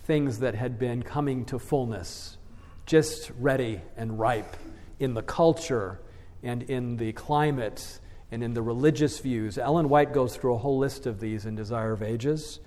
things 0.04 0.40
that 0.40 0.56
had 0.56 0.78
been 0.78 1.02
coming 1.02 1.46
to 1.46 1.58
fullness, 1.58 2.38
just 2.86 3.32
ready 3.39 3.82
and 3.98 4.19
ripe 4.19 4.56
in 5.00 5.13
the 5.13 5.21
culture 5.21 6.00
and 6.43 6.63
in 6.63 6.98
the 6.98 7.12
climate 7.13 8.00
and 8.32 8.43
in 8.43 8.54
the 8.54 8.62
religious 8.62 9.19
views. 9.19 9.58
Ellen 9.58 9.89
White 9.89 10.13
goes 10.13 10.36
through 10.36 10.56
a 10.56 10.58
whole 10.58 10.78
list 10.78 11.06
of 11.06 11.19
these 11.19 11.45
in 11.45 11.56
Desire 11.56 11.93
of 11.93 12.04
Ages. 12.04 12.60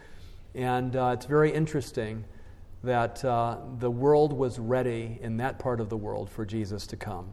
And 0.54 0.96
uh, 0.96 1.12
it's 1.14 1.26
very 1.26 1.52
interesting 1.52 2.24
that 2.83 3.24
uh, 3.24 3.59
the 3.78 3.90
world 3.90 4.33
was 4.33 4.59
ready 4.59 5.18
in 5.20 5.38
that 5.38 5.59
part 5.59 5.81
of 5.81 5.88
the 5.88 5.96
world 5.96 6.31
for 6.31 6.44
Jesus 6.44 6.87
to 6.88 6.96
come. 6.96 7.33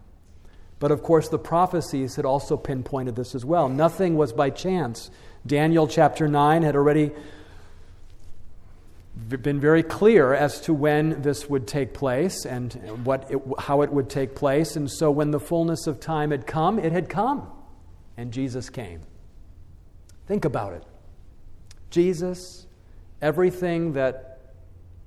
But 0.79 0.91
of 0.91 1.01
course, 1.01 1.29
the 1.29 1.39
prophecies 1.39 2.15
had 2.15 2.25
also 2.25 2.57
pinpointed 2.57 3.15
this 3.15 3.33
as 3.33 3.45
well. 3.45 3.69
Nothing 3.69 4.17
was 4.17 4.33
by 4.33 4.49
chance. 4.49 5.09
Daniel 5.45 5.87
chapter 5.87 6.27
9 6.27 6.63
had 6.63 6.75
already 6.75 7.11
been 9.15 9.59
very 9.59 9.81
clear 9.81 10.33
as 10.33 10.59
to 10.61 10.73
when 10.73 11.21
this 11.21 11.49
would 11.49 11.67
take 11.67 11.93
place 11.93 12.45
and 12.45 12.73
what 13.05 13.31
it, 13.31 13.41
how 13.59 13.81
it 13.81 13.91
would 13.91 14.09
take 14.09 14.35
place. 14.35 14.75
And 14.75 14.91
so, 14.91 15.09
when 15.09 15.31
the 15.31 15.39
fullness 15.39 15.87
of 15.87 15.99
time 15.99 16.31
had 16.31 16.45
come, 16.45 16.79
it 16.79 16.91
had 16.91 17.09
come, 17.09 17.49
and 18.17 18.31
Jesus 18.31 18.69
came. 18.69 19.01
Think 20.27 20.43
about 20.43 20.73
it. 20.73 20.83
Jesus, 21.89 22.67
everything 23.21 23.93
that 23.93 24.53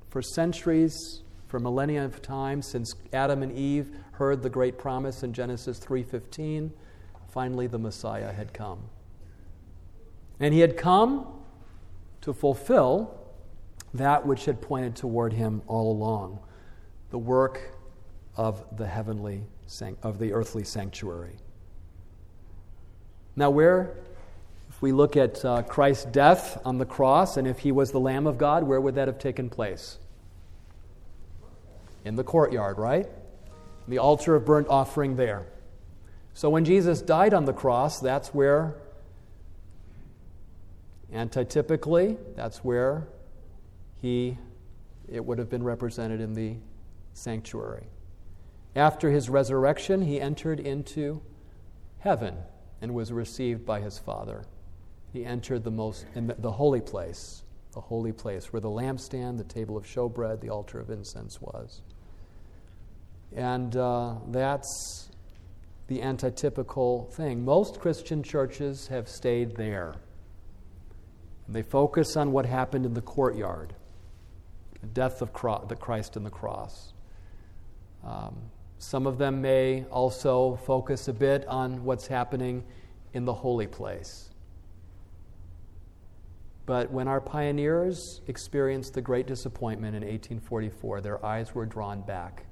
for 0.08 0.22
centuries, 0.22 1.22
for 1.48 1.60
millennia 1.60 2.04
of 2.04 2.22
time, 2.22 2.62
since 2.62 2.94
Adam 3.12 3.42
and 3.42 3.52
Eve 3.52 3.94
heard 4.12 4.42
the 4.42 4.50
great 4.50 4.78
promise 4.78 5.22
in 5.22 5.32
Genesis 5.32 5.78
3:15, 5.78 6.72
finally 7.28 7.66
the 7.66 7.78
Messiah 7.78 8.32
had 8.32 8.54
come. 8.54 8.84
And 10.40 10.54
he 10.54 10.60
had 10.60 10.76
come 10.76 11.26
to 12.22 12.32
fulfill 12.32 13.17
that 13.94 14.27
which 14.27 14.44
had 14.44 14.61
pointed 14.61 14.94
toward 14.96 15.33
him 15.33 15.62
all 15.66 15.92
along 15.92 16.38
the 17.11 17.18
work 17.18 17.74
of 18.37 18.64
the 18.77 18.87
heavenly 18.87 19.42
of 20.03 20.18
the 20.18 20.33
earthly 20.33 20.64
sanctuary 20.64 21.37
now 23.37 23.51
where 23.51 23.94
If 24.79 24.83
we 24.83 24.92
look 24.92 25.16
at 25.16 25.44
uh, 25.44 25.62
Christ's 25.62 26.05
death 26.05 26.61
on 26.64 26.79
the 26.79 26.87
cross, 26.87 27.37
and 27.37 27.48
if 27.48 27.59
he 27.59 27.72
was 27.72 27.90
the 27.90 27.98
Lamb 27.98 28.29
of 28.29 28.38
God, 28.38 28.62
where 28.62 28.81
would 28.81 28.94
that 28.94 29.09
have 29.09 29.18
taken 29.18 29.51
place? 29.51 29.98
In 32.05 32.14
the 32.14 32.22
courtyard, 32.22 32.79
right? 32.79 33.09
The 33.88 33.98
altar 33.98 34.37
of 34.37 34.44
burnt 34.44 34.68
offering 34.68 35.16
there. 35.16 35.46
So 36.33 36.48
when 36.48 36.64
Jesus 36.64 37.03
died 37.03 37.35
on 37.35 37.44
the 37.44 37.53
cross, 37.53 37.98
that's 37.98 38.29
where, 38.29 38.77
antitypically, 41.12 42.16
that's 42.37 42.59
where 42.59 43.09
he, 44.00 44.38
it 45.08 45.24
would 45.24 45.38
have 45.38 45.48
been 45.48 45.62
represented 45.62 46.20
in 46.20 46.34
the 46.34 46.56
sanctuary. 47.12 47.87
After 48.76 49.11
his 49.11 49.28
resurrection, 49.28 50.02
he 50.02 50.20
entered 50.20 50.61
into 50.61 51.22
heaven 51.98 52.37
and 52.80 52.94
was 52.94 53.12
received 53.12 53.66
by 53.66 53.80
his 53.80 53.98
Father. 53.98 54.44
He 55.12 55.24
entered 55.24 55.64
the 55.64 55.70
most 55.70 56.06
in 56.14 56.32
the 56.38 56.52
holy 56.52 56.80
place, 56.80 57.42
the 57.72 57.80
holy 57.80 58.12
place 58.12 58.52
where 58.52 58.61
the 58.61 58.68
lampstand, 58.68 59.38
the 59.38 59.44
table 59.44 59.76
of 59.76 59.84
showbread, 59.84 60.40
the 60.40 60.50
altar 60.50 60.78
of 60.78 60.90
incense 60.90 61.40
was. 61.40 61.82
And 63.34 63.76
uh, 63.76 64.14
that's 64.28 65.11
the 65.88 66.00
antitypical 66.00 67.11
thing. 67.12 67.44
Most 67.44 67.80
Christian 67.80 68.22
churches 68.22 68.88
have 68.88 69.08
stayed 69.08 69.56
there. 69.56 69.94
They 71.48 71.62
focus 71.62 72.16
on 72.16 72.32
what 72.32 72.44
happened 72.44 72.84
in 72.84 72.92
the 72.92 73.00
courtyard, 73.00 73.74
the 74.80 74.86
death 74.86 75.22
of 75.22 75.32
the 75.68 75.76
Christ 75.76 76.16
and 76.16 76.24
the 76.24 76.30
cross. 76.30 76.92
Um, 78.04 78.36
some 78.78 79.06
of 79.06 79.18
them 79.18 79.42
may 79.42 79.84
also 79.90 80.56
focus 80.64 81.08
a 81.08 81.12
bit 81.12 81.46
on 81.48 81.84
what's 81.84 82.06
happening 82.06 82.64
in 83.12 83.24
the 83.24 83.34
holy 83.34 83.66
place. 83.66 84.30
But 86.64 86.90
when 86.90 87.08
our 87.08 87.20
pioneers 87.20 88.20
experienced 88.26 88.94
the 88.94 89.00
great 89.00 89.26
disappointment 89.26 89.96
in 89.96 90.02
1844, 90.02 91.00
their 91.00 91.24
eyes 91.24 91.54
were 91.54 91.64
drawn 91.66 92.02
back 92.02 92.44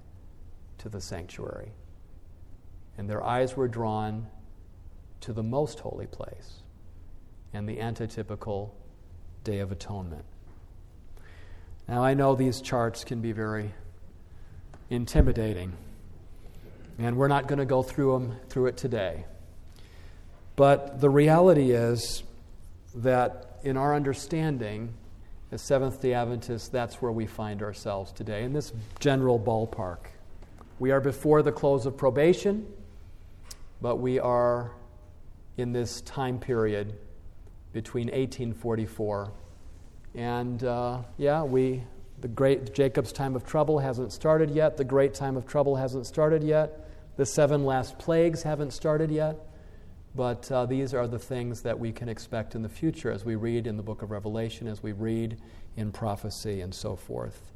to 0.79 0.89
the 0.89 1.01
sanctuary. 1.01 1.71
And 2.99 3.09
their 3.09 3.23
eyes 3.23 3.57
were 3.57 3.69
drawn 3.69 4.27
to 5.21 5.33
the 5.33 5.43
most 5.43 5.81
holy 5.81 6.07
place 6.07 6.63
and 7.53 7.69
the 7.69 7.77
antitypical 7.77 8.71
Day 9.45 9.59
of 9.61 9.71
Atonement. 9.71 10.25
Now, 11.89 12.03
I 12.03 12.15
know 12.15 12.35
these 12.35 12.61
charts 12.61 13.05
can 13.05 13.21
be 13.21 13.31
very 13.31 13.73
intimidating, 14.91 15.73
and 16.99 17.17
we're 17.17 17.29
not 17.29 17.47
going 17.47 17.61
to 17.61 17.65
go 17.65 17.83
through 17.83 18.13
them 18.13 18.37
through 18.49 18.67
it 18.67 18.77
today. 18.77 19.25
But 20.57 21.01
the 21.01 21.11
reality 21.11 21.71
is 21.71 22.25
that 22.97 23.61
in 23.63 23.77
our 23.77 23.95
understanding, 23.95 24.95
as 25.53 25.63
Seventh 25.63 26.01
day 26.01 26.15
Adventists, 26.15 26.69
that's 26.69 27.01
where 27.01 27.13
we 27.13 27.27
find 27.27 27.63
ourselves 27.63 28.11
today, 28.11 28.43
in 28.43 28.53
this 28.53 28.73
general 28.99 29.39
ballpark. 29.39 30.09
We 30.81 30.91
are 30.91 31.01
before 31.01 31.43
the 31.43 31.53
close 31.53 31.87
of 31.87 31.97
probation, 31.97 32.67
but 33.81 33.97
we 33.97 34.19
are 34.19 34.73
in 35.57 35.73
this 35.73 36.01
time 36.01 36.41
period 36.41 36.95
between 37.73 38.07
1844 38.07 39.31
and, 40.17 40.65
uh, 40.65 41.03
yeah, 41.19 41.43
we, 41.43 41.83
the 42.21 42.29
great 42.29 42.75
Jacob's 42.75 43.13
time 43.13 43.37
of 43.37 43.45
trouble 43.45 43.79
hasn't 43.79 44.13
started 44.13 44.51
yet. 44.51 44.79
The 44.79 44.85
great 44.85 45.13
time 45.13 45.37
of 45.37 45.47
trouble 45.47 45.77
hasn't 45.77 46.07
started 46.07 46.43
yet. 46.43 46.89
The 47.17 47.27
seven 47.27 47.65
last 47.65 47.99
plagues 47.99 48.43
haven't 48.43 48.73
started 48.73 49.11
yet. 49.11 49.37
But 50.15 50.51
uh, 50.51 50.65
these 50.65 50.95
are 50.95 51.07
the 51.07 51.19
things 51.19 51.61
that 51.61 51.79
we 51.79 51.93
can 51.93 52.09
expect 52.09 52.55
in 52.55 52.63
the 52.63 52.69
future 52.71 53.13
as 53.13 53.27
we 53.27 53.37
read 53.37 53.67
in 53.67 53.77
the 53.77 53.83
book 53.83 54.01
of 54.01 54.11
Revelation, 54.11 54.67
as 54.67 54.83
we 54.83 54.93
read 54.93 55.37
in 55.77 55.93
prophecy, 55.93 56.63
and 56.63 56.75
so 56.75 56.97
forth. 56.97 57.53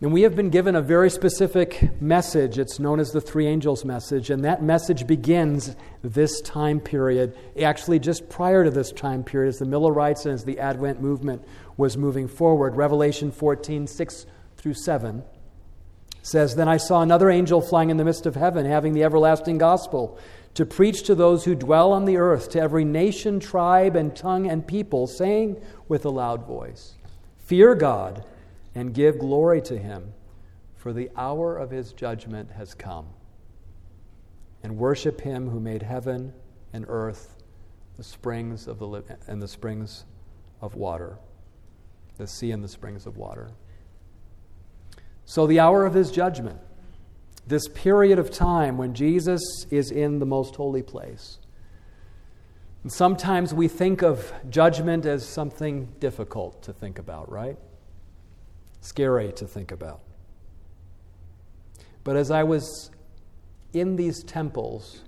And 0.00 0.12
we 0.12 0.22
have 0.22 0.34
been 0.34 0.50
given 0.50 0.74
a 0.74 0.82
very 0.82 1.08
specific 1.08 2.00
message. 2.00 2.58
It's 2.58 2.78
known 2.78 2.98
as 2.98 3.12
the 3.12 3.20
three 3.20 3.46
angels 3.46 3.84
message. 3.84 4.28
And 4.28 4.44
that 4.44 4.62
message 4.62 5.06
begins 5.06 5.76
this 6.02 6.40
time 6.40 6.80
period, 6.80 7.38
actually, 7.62 8.00
just 8.00 8.28
prior 8.28 8.64
to 8.64 8.70
this 8.70 8.90
time 8.90 9.22
period, 9.22 9.50
as 9.50 9.58
the 9.58 9.66
Millerites 9.66 10.26
and 10.26 10.34
as 10.34 10.44
the 10.44 10.58
Advent 10.58 11.00
movement 11.00 11.44
was 11.76 11.96
moving 11.96 12.26
forward. 12.26 12.76
Revelation 12.76 13.30
14, 13.30 13.86
6 13.86 14.26
through 14.56 14.74
7 14.74 15.22
says 16.22 16.56
Then 16.56 16.68
I 16.68 16.76
saw 16.76 17.00
another 17.00 17.30
angel 17.30 17.60
flying 17.60 17.90
in 17.90 17.96
the 17.96 18.04
midst 18.04 18.26
of 18.26 18.34
heaven, 18.34 18.66
having 18.66 18.94
the 18.94 19.04
everlasting 19.04 19.58
gospel 19.58 20.18
to 20.54 20.66
preach 20.66 21.04
to 21.04 21.14
those 21.14 21.44
who 21.44 21.54
dwell 21.54 21.92
on 21.92 22.04
the 22.04 22.16
earth, 22.16 22.50
to 22.50 22.60
every 22.60 22.84
nation, 22.84 23.38
tribe, 23.38 23.94
and 23.94 24.14
tongue 24.14 24.50
and 24.50 24.66
people, 24.66 25.06
saying 25.06 25.60
with 25.88 26.04
a 26.04 26.10
loud 26.10 26.46
voice, 26.46 26.94
Fear 27.38 27.76
God 27.76 28.24
and 28.74 28.94
give 28.94 29.18
glory 29.18 29.60
to 29.62 29.78
him, 29.78 30.12
for 30.74 30.92
the 30.92 31.10
hour 31.16 31.56
of 31.56 31.70
his 31.70 31.92
judgment 31.92 32.50
has 32.52 32.74
come. 32.74 33.06
And 34.62 34.76
worship 34.78 35.20
him 35.20 35.50
who 35.50 35.60
made 35.60 35.82
heaven 35.82 36.32
and 36.72 36.84
earth, 36.88 37.36
the 37.96 38.04
springs 38.04 38.66
of 38.66 38.78
the 38.78 39.02
and 39.26 39.40
the 39.40 39.48
springs 39.48 40.04
of 40.60 40.74
water, 40.74 41.18
the 42.16 42.26
sea 42.26 42.50
and 42.50 42.64
the 42.64 42.68
springs 42.68 43.06
of 43.06 43.16
water. 43.16 43.50
So 45.26 45.46
the 45.46 45.60
hour 45.60 45.84
of 45.84 45.94
his 45.94 46.10
judgment 46.10 46.60
this 47.46 47.68
period 47.68 48.18
of 48.18 48.30
time 48.30 48.78
when 48.78 48.94
Jesus 48.94 49.42
is 49.70 49.90
in 49.90 50.18
the 50.18 50.26
most 50.26 50.56
holy 50.56 50.82
place. 50.82 51.38
And 52.82 52.92
sometimes 52.92 53.52
we 53.52 53.68
think 53.68 54.02
of 54.02 54.32
judgment 54.48 55.06
as 55.06 55.26
something 55.26 55.88
difficult 56.00 56.62
to 56.62 56.72
think 56.72 56.98
about, 56.98 57.30
right? 57.30 57.56
Scary 58.84 59.32
to 59.32 59.46
think 59.46 59.72
about. 59.72 60.00
But 62.04 62.16
as 62.16 62.30
I 62.30 62.42
was 62.42 62.90
in 63.72 63.96
these 63.96 64.22
temples 64.22 65.00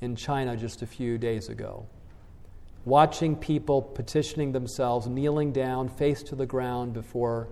in 0.00 0.16
China 0.16 0.56
just 0.56 0.80
a 0.80 0.86
few 0.86 1.18
days 1.18 1.50
ago, 1.50 1.86
watching 2.86 3.36
people 3.36 3.82
petitioning 3.82 4.52
themselves, 4.52 5.06
kneeling 5.06 5.52
down, 5.52 5.86
face 5.86 6.22
to 6.22 6.34
the 6.34 6.46
ground 6.46 6.94
before 6.94 7.46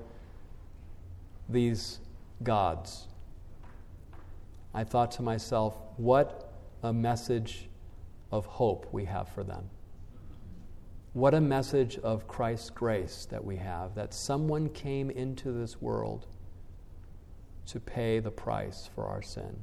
these 1.51 1.99
gods. 2.43 3.09
I 4.73 4.85
thought 4.85 5.11
to 5.13 5.23
myself, 5.23 5.75
what 5.99 6.51
a 6.83 6.95
message 6.95 7.69
of 8.33 8.47
hope 8.47 8.89
we 8.91 9.05
have 9.05 9.29
for 9.29 9.45
them. 9.45 9.69
What 11.13 11.35
a 11.35 11.41
message 11.41 11.99
of 11.99 12.29
Christ's 12.29 12.71
grace 12.71 13.27
that 13.31 13.45
we 13.45 13.57
have, 13.57 13.95
that 13.97 14.15
someone 14.15 14.69
came 14.69 15.11
into 15.11 15.53
this 15.53 15.81
world 15.81 16.27
to 17.67 17.81
pay 17.81 18.21
the 18.21 18.31
price 18.31 18.89
for 18.95 19.07
our 19.07 19.23
sin, 19.23 19.57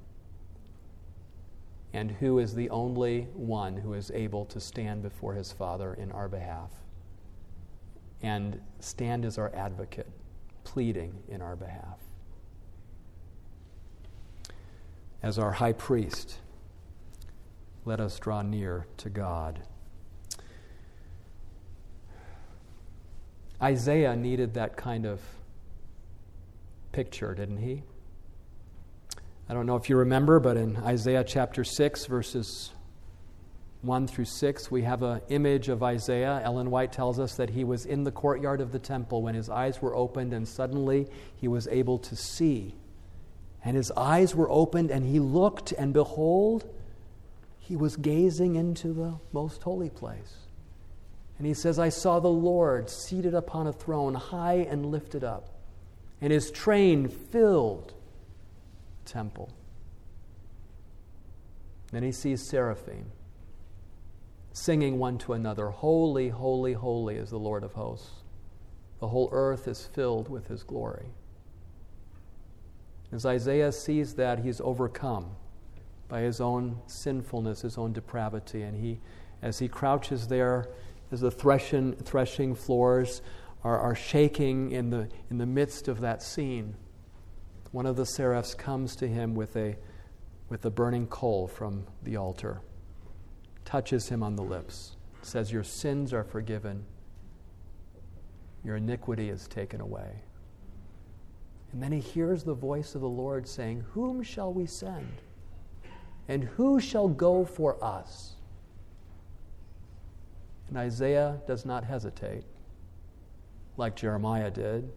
and 1.93 2.11
who 2.11 2.39
is 2.39 2.53
the 2.53 2.69
only 2.69 3.27
one 3.33 3.77
who 3.77 3.93
is 3.93 4.11
able 4.11 4.45
to 4.45 4.59
stand 4.59 5.01
before 5.01 5.33
his 5.33 5.51
Father 5.51 5.93
in 5.93 6.11
our 6.11 6.27
behalf 6.27 6.71
and 8.21 8.59
stand 8.79 9.23
as 9.23 9.37
our 9.37 9.53
advocate, 9.55 10.09
pleading 10.63 11.23
in 11.29 11.41
our 11.41 11.55
behalf. 11.55 11.99
as 15.23 15.39
our 15.39 15.51
high 15.51 15.73
priest, 15.73 16.39
let 17.85 17.99
us 17.99 18.19
draw 18.19 18.41
near 18.41 18.87
to 18.97 19.09
God. 19.09 19.59
Isaiah 23.61 24.15
needed 24.15 24.53
that 24.53 24.77
kind 24.77 25.05
of 25.05 25.21
picture, 26.91 27.33
didn't 27.33 27.57
he? 27.57 27.83
I 29.49 29.53
don't 29.53 29.65
know 29.65 29.75
if 29.75 29.89
you 29.89 29.97
remember, 29.97 30.39
but 30.39 30.57
in 30.57 30.77
Isaiah 30.77 31.23
chapter 31.23 31.63
6, 31.63 32.05
verses 32.05 32.71
1 33.81 34.07
through 34.07 34.25
6, 34.25 34.69
we 34.69 34.81
have 34.83 35.03
an 35.03 35.21
image 35.29 35.69
of 35.69 35.81
Isaiah. 35.81 36.41
Ellen 36.43 36.69
White 36.69 36.91
tells 36.91 37.19
us 37.19 37.35
that 37.35 37.51
he 37.51 37.63
was 37.63 37.85
in 37.85 38.03
the 38.03 38.11
courtyard 38.11 38.61
of 38.61 38.71
the 38.71 38.79
temple 38.79 39.21
when 39.21 39.35
his 39.35 39.49
eyes 39.49 39.81
were 39.81 39.95
opened, 39.95 40.33
and 40.33 40.47
suddenly 40.47 41.07
he 41.35 41.47
was 41.47 41.67
able 41.67 41.97
to 41.99 42.15
see 42.15 42.75
and 43.67 43.75
his 43.75 43.91
eyes 43.97 44.33
were 44.33 44.49
opened, 44.49 44.91
and 44.91 45.05
he 45.05 45.19
looked, 45.19 45.73
and 45.73 45.91
behold, 45.91 46.65
he 47.59 47.75
was 47.75 47.97
gazing 47.97 48.55
into 48.55 48.93
the 48.93 49.15
most 49.33 49.61
holy 49.63 49.89
place. 49.89 50.46
And 51.37 51.45
he 51.45 51.53
says, 51.53 51.77
I 51.77 51.89
saw 51.89 52.19
the 52.19 52.29
Lord 52.29 52.89
seated 52.89 53.33
upon 53.33 53.67
a 53.67 53.73
throne, 53.73 54.15
high 54.15 54.65
and 54.69 54.87
lifted 54.87 55.23
up, 55.23 55.49
and 56.19 56.33
his 56.33 56.49
train 56.49 57.07
filled 57.07 57.93
the 59.03 59.11
temple. 59.11 59.51
Then 61.91 62.03
he 62.03 62.11
sees 62.11 62.41
seraphim 62.41 63.11
singing 64.57 64.97
one 64.97 65.19
to 65.19 65.33
another, 65.33 65.67
Holy, 65.67 66.29
holy, 66.29 66.73
holy 66.73 67.15
is 67.15 67.29
the 67.29 67.37
Lord 67.37 67.63
of 67.63 67.73
hosts. 67.73 68.09
The 68.99 69.07
whole 69.07 69.29
earth 69.31 69.67
is 69.67 69.85
filled 69.85 70.29
with 70.29 70.47
his 70.47 70.63
glory. 70.63 71.05
As 73.11 73.25
Isaiah 73.25 73.71
sees 73.71 74.15
that, 74.15 74.39
he's 74.39 74.59
overcome 74.59 75.35
by 76.09 76.21
his 76.21 76.41
own 76.41 76.79
sinfulness, 76.87 77.61
his 77.61 77.77
own 77.77 77.93
depravity, 77.93 78.63
and 78.63 78.83
he 78.83 78.99
as 79.41 79.59
he 79.59 79.67
crouches 79.67 80.27
there, 80.27 80.67
as 81.11 81.21
the 81.21 81.31
threshing, 81.31 81.93
threshing 81.93 82.55
floors 82.55 83.21
are, 83.63 83.79
are 83.79 83.95
shaking 83.95 84.71
in 84.71 84.89
the, 84.89 85.09
in 85.29 85.37
the 85.37 85.45
midst 85.45 85.87
of 85.87 86.01
that 86.01 86.21
scene, 86.21 86.75
one 87.71 87.85
of 87.85 87.95
the 87.95 88.05
seraphs 88.05 88.53
comes 88.53 88.95
to 88.95 89.07
him 89.07 89.35
with 89.35 89.55
a, 89.55 89.77
with 90.49 90.65
a 90.65 90.69
burning 90.69 91.07
coal 91.07 91.47
from 91.47 91.85
the 92.03 92.15
altar, 92.17 92.61
touches 93.65 94.09
him 94.09 94.23
on 94.23 94.35
the 94.35 94.43
lips, 94.43 94.95
says, 95.21 95.51
Your 95.51 95.63
sins 95.63 96.13
are 96.13 96.23
forgiven, 96.23 96.85
your 98.63 98.77
iniquity 98.77 99.29
is 99.29 99.47
taken 99.47 99.81
away. 99.81 100.21
And 101.71 101.83
then 101.83 101.91
he 101.91 101.99
hears 101.99 102.43
the 102.43 102.53
voice 102.53 102.95
of 102.95 103.01
the 103.01 103.09
Lord 103.09 103.47
saying, 103.47 103.83
Whom 103.91 104.23
shall 104.23 104.53
we 104.53 104.65
send? 104.65 105.21
And 106.27 106.43
who 106.43 106.79
shall 106.79 107.07
go 107.07 107.45
for 107.45 107.83
us? 107.83 108.36
And 110.69 110.77
Isaiah 110.77 111.39
does 111.47 111.65
not 111.65 111.83
hesitate 111.83 112.43
like 113.77 113.95
Jeremiah 113.95 114.51
did. 114.51 114.89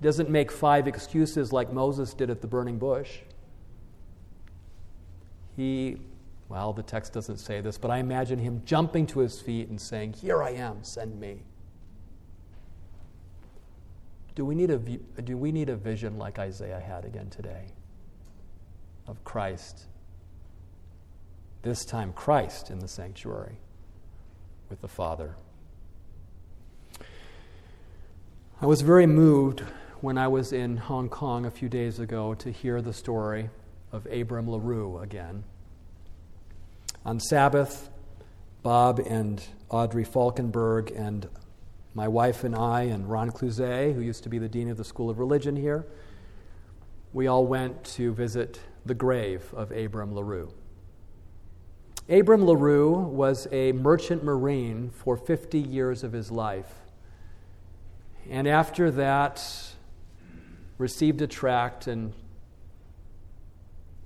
He 0.00 0.04
doesn't 0.04 0.30
make 0.30 0.50
five 0.50 0.86
excuses 0.86 1.52
like 1.52 1.72
Moses 1.72 2.14
did 2.14 2.30
at 2.30 2.40
the 2.40 2.46
burning 2.46 2.78
bush. 2.78 3.18
He, 5.56 5.98
well, 6.48 6.72
the 6.72 6.84
text 6.84 7.12
doesn't 7.12 7.38
say 7.38 7.60
this, 7.60 7.76
but 7.76 7.90
I 7.90 7.98
imagine 7.98 8.38
him 8.38 8.62
jumping 8.64 9.06
to 9.08 9.18
his 9.18 9.40
feet 9.40 9.68
and 9.68 9.80
saying, 9.80 10.14
Here 10.14 10.42
I 10.42 10.50
am, 10.50 10.84
send 10.84 11.18
me. 11.18 11.42
Do 14.36 14.44
we 14.44 14.54
need 14.54 14.70
a, 14.70 14.78
do 14.78 15.36
we 15.36 15.50
need 15.50 15.68
a 15.68 15.74
vision 15.74 16.16
like 16.16 16.38
Isaiah 16.38 16.78
had 16.78 17.04
again 17.04 17.28
today 17.28 17.72
of 19.08 19.24
Christ? 19.24 19.86
This 21.62 21.84
time, 21.84 22.12
Christ 22.12 22.70
in 22.70 22.78
the 22.78 22.86
sanctuary 22.86 23.58
with 24.68 24.80
the 24.80 24.88
Father. 24.88 25.34
I 28.60 28.66
was 28.66 28.82
very 28.82 29.06
moved 29.06 29.60
when 30.00 30.18
I 30.18 30.28
was 30.28 30.52
in 30.52 30.76
Hong 30.76 31.08
Kong 31.08 31.46
a 31.46 31.50
few 31.50 31.68
days 31.68 31.98
ago 31.98 32.34
to 32.34 32.50
hear 32.50 32.82
the 32.82 32.92
story 32.92 33.50
of 33.92 34.06
Abram 34.06 34.48
LaRue 34.50 34.98
again. 34.98 35.44
On 37.04 37.18
Sabbath, 37.20 37.88
Bob 38.62 38.98
and 38.98 39.42
Audrey 39.70 40.04
Folkenberg 40.04 40.92
and 40.94 41.28
my 41.94 42.08
wife 42.08 42.44
and 42.44 42.54
I 42.54 42.82
and 42.82 43.08
Ron 43.08 43.30
Clouzet, 43.30 43.94
who 43.94 44.00
used 44.00 44.22
to 44.24 44.28
be 44.28 44.38
the 44.38 44.48
dean 44.48 44.68
of 44.68 44.76
the 44.76 44.84
School 44.84 45.08
of 45.08 45.18
Religion 45.18 45.56
here, 45.56 45.86
we 47.12 47.26
all 47.26 47.46
went 47.46 47.82
to 47.84 48.12
visit 48.12 48.60
the 48.84 48.94
grave 48.94 49.42
of 49.54 49.70
Abram 49.72 50.14
LaRue. 50.14 50.52
Abram 52.10 52.46
LaRue 52.46 52.94
was 52.94 53.46
a 53.52 53.72
merchant 53.72 54.24
marine 54.24 54.88
for 54.88 55.14
50 55.14 55.58
years 55.58 56.02
of 56.02 56.12
his 56.12 56.30
life. 56.30 56.72
And 58.30 58.48
after 58.48 58.90
that, 58.92 59.44
received 60.78 61.20
a 61.20 61.26
tract 61.26 61.86
and 61.86 62.14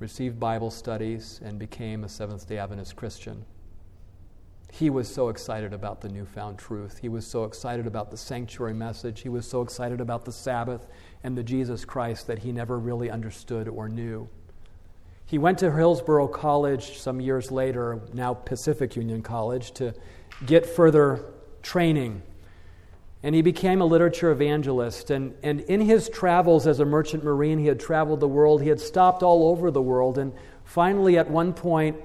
received 0.00 0.40
Bible 0.40 0.72
studies 0.72 1.40
and 1.44 1.60
became 1.60 2.02
a 2.02 2.08
Seventh 2.08 2.48
day 2.48 2.58
Adventist 2.58 2.96
Christian. 2.96 3.44
He 4.72 4.90
was 4.90 5.06
so 5.06 5.28
excited 5.28 5.72
about 5.72 6.00
the 6.00 6.08
newfound 6.08 6.58
truth. 6.58 6.98
He 6.98 7.08
was 7.08 7.24
so 7.24 7.44
excited 7.44 7.86
about 7.86 8.10
the 8.10 8.16
sanctuary 8.16 8.74
message. 8.74 9.20
He 9.20 9.28
was 9.28 9.46
so 9.46 9.62
excited 9.62 10.00
about 10.00 10.24
the 10.24 10.32
Sabbath 10.32 10.88
and 11.22 11.38
the 11.38 11.42
Jesus 11.44 11.84
Christ 11.84 12.26
that 12.26 12.40
he 12.40 12.50
never 12.50 12.80
really 12.80 13.10
understood 13.10 13.68
or 13.68 13.88
knew. 13.88 14.28
He 15.32 15.38
went 15.38 15.60
to 15.60 15.70
Healdsburg 15.70 16.30
College 16.34 16.98
some 16.98 17.18
years 17.18 17.50
later, 17.50 18.02
now 18.12 18.34
Pacific 18.34 18.96
Union 18.96 19.22
College, 19.22 19.72
to 19.72 19.94
get 20.44 20.66
further 20.66 21.24
training 21.62 22.20
and 23.22 23.34
he 23.34 23.40
became 23.40 23.80
a 23.80 23.86
literature 23.86 24.30
evangelist. 24.30 25.10
And, 25.10 25.34
and 25.42 25.60
in 25.60 25.80
his 25.80 26.10
travels 26.10 26.66
as 26.66 26.80
a 26.80 26.84
merchant 26.84 27.24
marine, 27.24 27.58
he 27.58 27.64
had 27.64 27.80
traveled 27.80 28.20
the 28.20 28.28
world. 28.28 28.60
He 28.60 28.68
had 28.68 28.78
stopped 28.78 29.22
all 29.22 29.48
over 29.48 29.70
the 29.70 29.80
world. 29.80 30.18
And 30.18 30.34
finally, 30.64 31.16
at 31.16 31.30
one 31.30 31.54
point, 31.54 31.96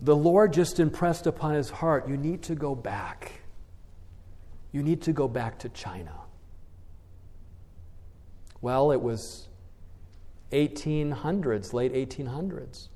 the 0.00 0.16
Lord 0.16 0.54
just 0.54 0.80
impressed 0.80 1.26
upon 1.26 1.52
his 1.52 1.68
heart 1.68 2.08
you 2.08 2.16
need 2.16 2.40
to 2.44 2.54
go 2.54 2.74
back. 2.74 3.32
You 4.70 4.82
need 4.82 5.02
to 5.02 5.12
go 5.12 5.28
back 5.28 5.58
to 5.58 5.68
China. 5.68 6.14
Well, 8.62 8.92
it 8.92 9.02
was 9.02 9.48
1800s, 10.52 11.72
late 11.72 11.92
1800s. 11.92 12.88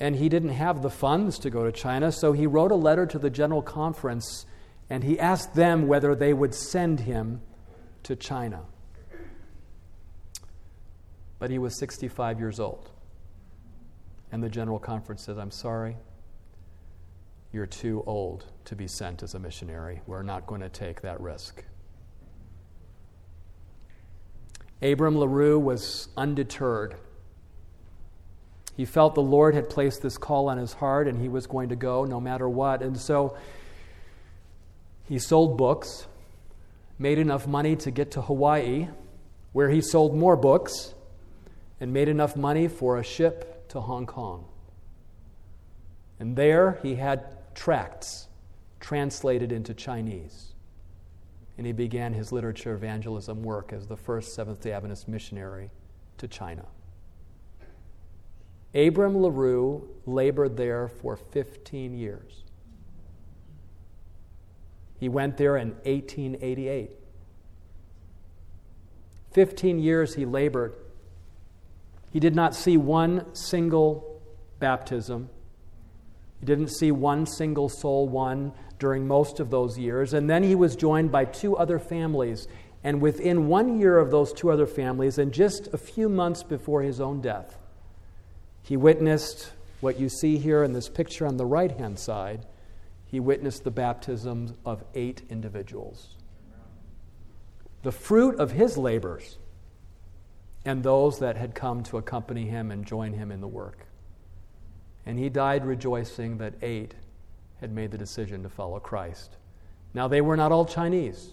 And 0.00 0.16
he 0.16 0.28
didn't 0.28 0.50
have 0.50 0.82
the 0.82 0.90
funds 0.90 1.38
to 1.40 1.50
go 1.50 1.64
to 1.64 1.72
China, 1.72 2.10
so 2.12 2.32
he 2.32 2.46
wrote 2.46 2.72
a 2.72 2.76
letter 2.76 3.06
to 3.06 3.18
the 3.18 3.30
General 3.30 3.62
Conference 3.62 4.46
and 4.90 5.04
he 5.04 5.18
asked 5.18 5.54
them 5.54 5.86
whether 5.86 6.14
they 6.14 6.34
would 6.34 6.54
send 6.54 7.00
him 7.00 7.40
to 8.02 8.14
China. 8.14 8.60
But 11.38 11.50
he 11.50 11.58
was 11.58 11.78
65 11.78 12.38
years 12.38 12.60
old. 12.60 12.90
And 14.30 14.42
the 14.42 14.50
General 14.50 14.78
Conference 14.78 15.24
said, 15.24 15.38
I'm 15.38 15.50
sorry, 15.50 15.96
you're 17.52 17.66
too 17.66 18.02
old 18.06 18.44
to 18.66 18.76
be 18.76 18.86
sent 18.86 19.22
as 19.22 19.34
a 19.34 19.38
missionary. 19.38 20.02
We're 20.06 20.22
not 20.22 20.46
going 20.46 20.60
to 20.60 20.68
take 20.68 21.00
that 21.00 21.20
risk. 21.20 21.64
Abram 24.82 25.16
LaRue 25.16 25.58
was 25.58 26.08
undeterred. 26.16 26.96
He 28.76 28.84
felt 28.84 29.14
the 29.14 29.22
Lord 29.22 29.54
had 29.54 29.68
placed 29.70 30.02
this 30.02 30.18
call 30.18 30.48
on 30.48 30.58
his 30.58 30.72
heart 30.72 31.06
and 31.06 31.20
he 31.20 31.28
was 31.28 31.46
going 31.46 31.68
to 31.68 31.76
go 31.76 32.04
no 32.04 32.20
matter 32.20 32.48
what. 32.48 32.82
And 32.82 32.98
so 32.98 33.36
he 35.04 35.18
sold 35.18 35.56
books, 35.56 36.06
made 36.98 37.18
enough 37.18 37.46
money 37.46 37.76
to 37.76 37.90
get 37.90 38.12
to 38.12 38.22
Hawaii, 38.22 38.88
where 39.52 39.68
he 39.68 39.80
sold 39.80 40.16
more 40.16 40.36
books, 40.36 40.94
and 41.80 41.92
made 41.92 42.08
enough 42.08 42.36
money 42.36 42.66
for 42.68 42.98
a 42.98 43.04
ship 43.04 43.68
to 43.68 43.80
Hong 43.80 44.06
Kong. 44.06 44.46
And 46.18 46.36
there 46.36 46.78
he 46.82 46.94
had 46.94 47.54
tracts 47.54 48.28
translated 48.80 49.52
into 49.52 49.74
Chinese. 49.74 50.51
And 51.58 51.66
he 51.66 51.72
began 51.72 52.14
his 52.14 52.32
literature 52.32 52.74
evangelism 52.74 53.42
work 53.42 53.72
as 53.72 53.86
the 53.86 53.96
first 53.96 54.34
Seventh 54.34 54.60
day 54.60 54.72
Adventist 54.72 55.06
missionary 55.06 55.70
to 56.18 56.26
China. 56.26 56.66
Abram 58.74 59.18
LaRue 59.18 59.86
labored 60.06 60.56
there 60.56 60.88
for 60.88 61.16
15 61.16 61.94
years. 61.94 62.44
He 64.98 65.08
went 65.08 65.36
there 65.36 65.56
in 65.56 65.70
1888. 65.84 66.90
15 69.32 69.78
years 69.78 70.14
he 70.14 70.24
labored. 70.24 70.74
He 72.12 72.20
did 72.20 72.34
not 72.34 72.54
see 72.54 72.76
one 72.76 73.34
single 73.34 74.22
baptism. 74.58 75.28
He 76.40 76.46
didn't 76.46 76.68
see 76.68 76.92
one 76.92 77.26
single 77.26 77.68
soul 77.68 78.08
won 78.08 78.52
during 78.82 79.06
most 79.06 79.38
of 79.38 79.48
those 79.48 79.78
years. 79.78 80.12
And 80.12 80.28
then 80.28 80.42
he 80.42 80.56
was 80.56 80.74
joined 80.74 81.12
by 81.12 81.24
two 81.24 81.56
other 81.56 81.78
families. 81.78 82.48
And 82.82 83.00
within 83.00 83.46
one 83.46 83.78
year 83.78 83.96
of 83.96 84.10
those 84.10 84.32
two 84.32 84.50
other 84.50 84.66
families, 84.66 85.18
and 85.18 85.32
just 85.32 85.68
a 85.72 85.78
few 85.78 86.08
months 86.08 86.42
before 86.42 86.82
his 86.82 87.00
own 87.00 87.20
death, 87.20 87.56
he 88.64 88.76
witnessed 88.76 89.52
what 89.80 90.00
you 90.00 90.08
see 90.08 90.36
here 90.36 90.64
in 90.64 90.72
this 90.72 90.88
picture 90.88 91.28
on 91.28 91.36
the 91.36 91.46
right 91.46 91.70
hand 91.78 91.96
side 91.96 92.44
he 93.06 93.20
witnessed 93.20 93.62
the 93.62 93.70
baptisms 93.70 94.54
of 94.64 94.82
eight 94.94 95.22
individuals. 95.30 96.16
The 97.82 97.92
fruit 97.92 98.40
of 98.40 98.50
his 98.50 98.76
labors 98.76 99.38
and 100.64 100.82
those 100.82 101.20
that 101.20 101.36
had 101.36 101.54
come 101.54 101.84
to 101.84 101.98
accompany 101.98 102.46
him 102.46 102.72
and 102.72 102.84
join 102.84 103.12
him 103.12 103.30
in 103.30 103.40
the 103.40 103.46
work. 103.46 103.86
And 105.06 105.20
he 105.20 105.28
died 105.28 105.64
rejoicing 105.64 106.38
that 106.38 106.54
eight 106.62 106.94
had 107.62 107.72
made 107.72 107.92
the 107.92 107.96
decision 107.96 108.42
to 108.42 108.48
follow 108.48 108.80
Christ. 108.80 109.36
Now, 109.94 110.08
they 110.08 110.20
were 110.20 110.36
not 110.36 110.50
all 110.50 110.66
Chinese. 110.66 111.30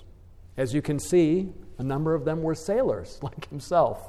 As 0.55 0.75
you 0.75 0.81
can 0.81 0.99
see, 0.99 1.49
a 1.79 1.83
number 1.83 2.13
of 2.13 2.23
them 2.23 2.43
were 2.43 2.53
sailors 2.53 3.19
like 3.23 3.49
himself. 3.49 4.07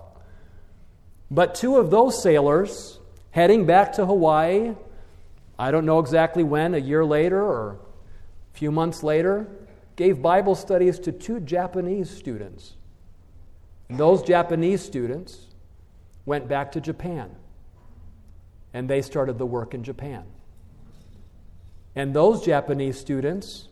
But 1.30 1.54
two 1.54 1.78
of 1.78 1.90
those 1.90 2.22
sailors, 2.22 3.00
heading 3.30 3.64
back 3.64 3.94
to 3.94 4.04
Hawaii, 4.04 4.74
I 5.58 5.70
don't 5.70 5.86
know 5.86 5.98
exactly 5.98 6.42
when, 6.42 6.74
a 6.74 6.78
year 6.78 7.04
later 7.04 7.42
or 7.42 7.78
a 8.54 8.58
few 8.58 8.70
months 8.70 9.02
later, 9.02 9.48
gave 9.96 10.20
Bible 10.20 10.54
studies 10.54 10.98
to 11.00 11.12
two 11.12 11.40
Japanese 11.40 12.10
students. 12.10 12.74
And 13.88 13.98
those 13.98 14.22
Japanese 14.22 14.82
students 14.82 15.46
went 16.26 16.48
back 16.48 16.72
to 16.72 16.80
Japan 16.80 17.34
and 18.74 18.90
they 18.90 19.00
started 19.00 19.38
the 19.38 19.46
work 19.46 19.72
in 19.72 19.82
Japan. 19.82 20.24
And 21.94 22.14
those 22.14 22.44
Japanese 22.44 22.98
students, 22.98 23.68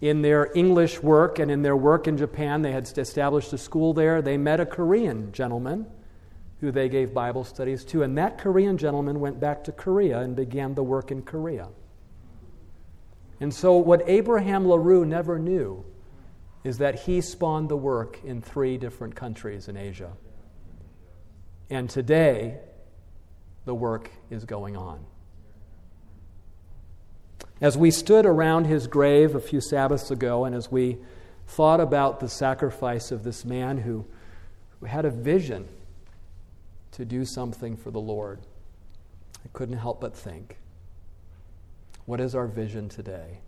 in 0.00 0.22
their 0.22 0.50
English 0.54 1.02
work 1.02 1.38
and 1.38 1.50
in 1.50 1.62
their 1.62 1.76
work 1.76 2.06
in 2.06 2.16
Japan, 2.16 2.62
they 2.62 2.72
had 2.72 2.86
established 2.98 3.52
a 3.52 3.58
school 3.58 3.92
there. 3.92 4.22
They 4.22 4.36
met 4.36 4.60
a 4.60 4.66
Korean 4.66 5.32
gentleman 5.32 5.86
who 6.60 6.70
they 6.70 6.88
gave 6.88 7.12
Bible 7.14 7.44
studies 7.44 7.84
to. 7.86 8.02
And 8.02 8.16
that 8.18 8.38
Korean 8.38 8.78
gentleman 8.78 9.20
went 9.20 9.40
back 9.40 9.64
to 9.64 9.72
Korea 9.72 10.20
and 10.20 10.36
began 10.36 10.74
the 10.74 10.82
work 10.82 11.10
in 11.10 11.22
Korea. 11.22 11.68
And 13.40 13.54
so, 13.54 13.76
what 13.76 14.02
Abraham 14.08 14.66
LaRue 14.66 15.04
never 15.04 15.38
knew 15.38 15.84
is 16.64 16.78
that 16.78 17.00
he 17.00 17.20
spawned 17.20 17.68
the 17.68 17.76
work 17.76 18.22
in 18.24 18.42
three 18.42 18.76
different 18.76 19.14
countries 19.14 19.68
in 19.68 19.76
Asia. 19.76 20.12
And 21.70 21.88
today, 21.88 22.58
the 23.64 23.74
work 23.74 24.10
is 24.30 24.44
going 24.44 24.76
on. 24.76 25.04
As 27.60 27.76
we 27.76 27.90
stood 27.90 28.24
around 28.24 28.66
his 28.66 28.86
grave 28.86 29.34
a 29.34 29.40
few 29.40 29.60
Sabbaths 29.60 30.10
ago, 30.10 30.44
and 30.44 30.54
as 30.54 30.70
we 30.70 30.98
thought 31.48 31.80
about 31.80 32.20
the 32.20 32.28
sacrifice 32.28 33.10
of 33.10 33.24
this 33.24 33.44
man 33.44 33.78
who, 33.78 34.06
who 34.78 34.86
had 34.86 35.04
a 35.04 35.10
vision 35.10 35.66
to 36.92 37.04
do 37.04 37.24
something 37.24 37.76
for 37.76 37.90
the 37.90 38.00
Lord, 38.00 38.40
I 39.44 39.48
couldn't 39.52 39.78
help 39.78 40.00
but 40.00 40.16
think 40.16 40.58
what 42.06 42.20
is 42.20 42.34
our 42.34 42.46
vision 42.46 42.88
today? 42.88 43.40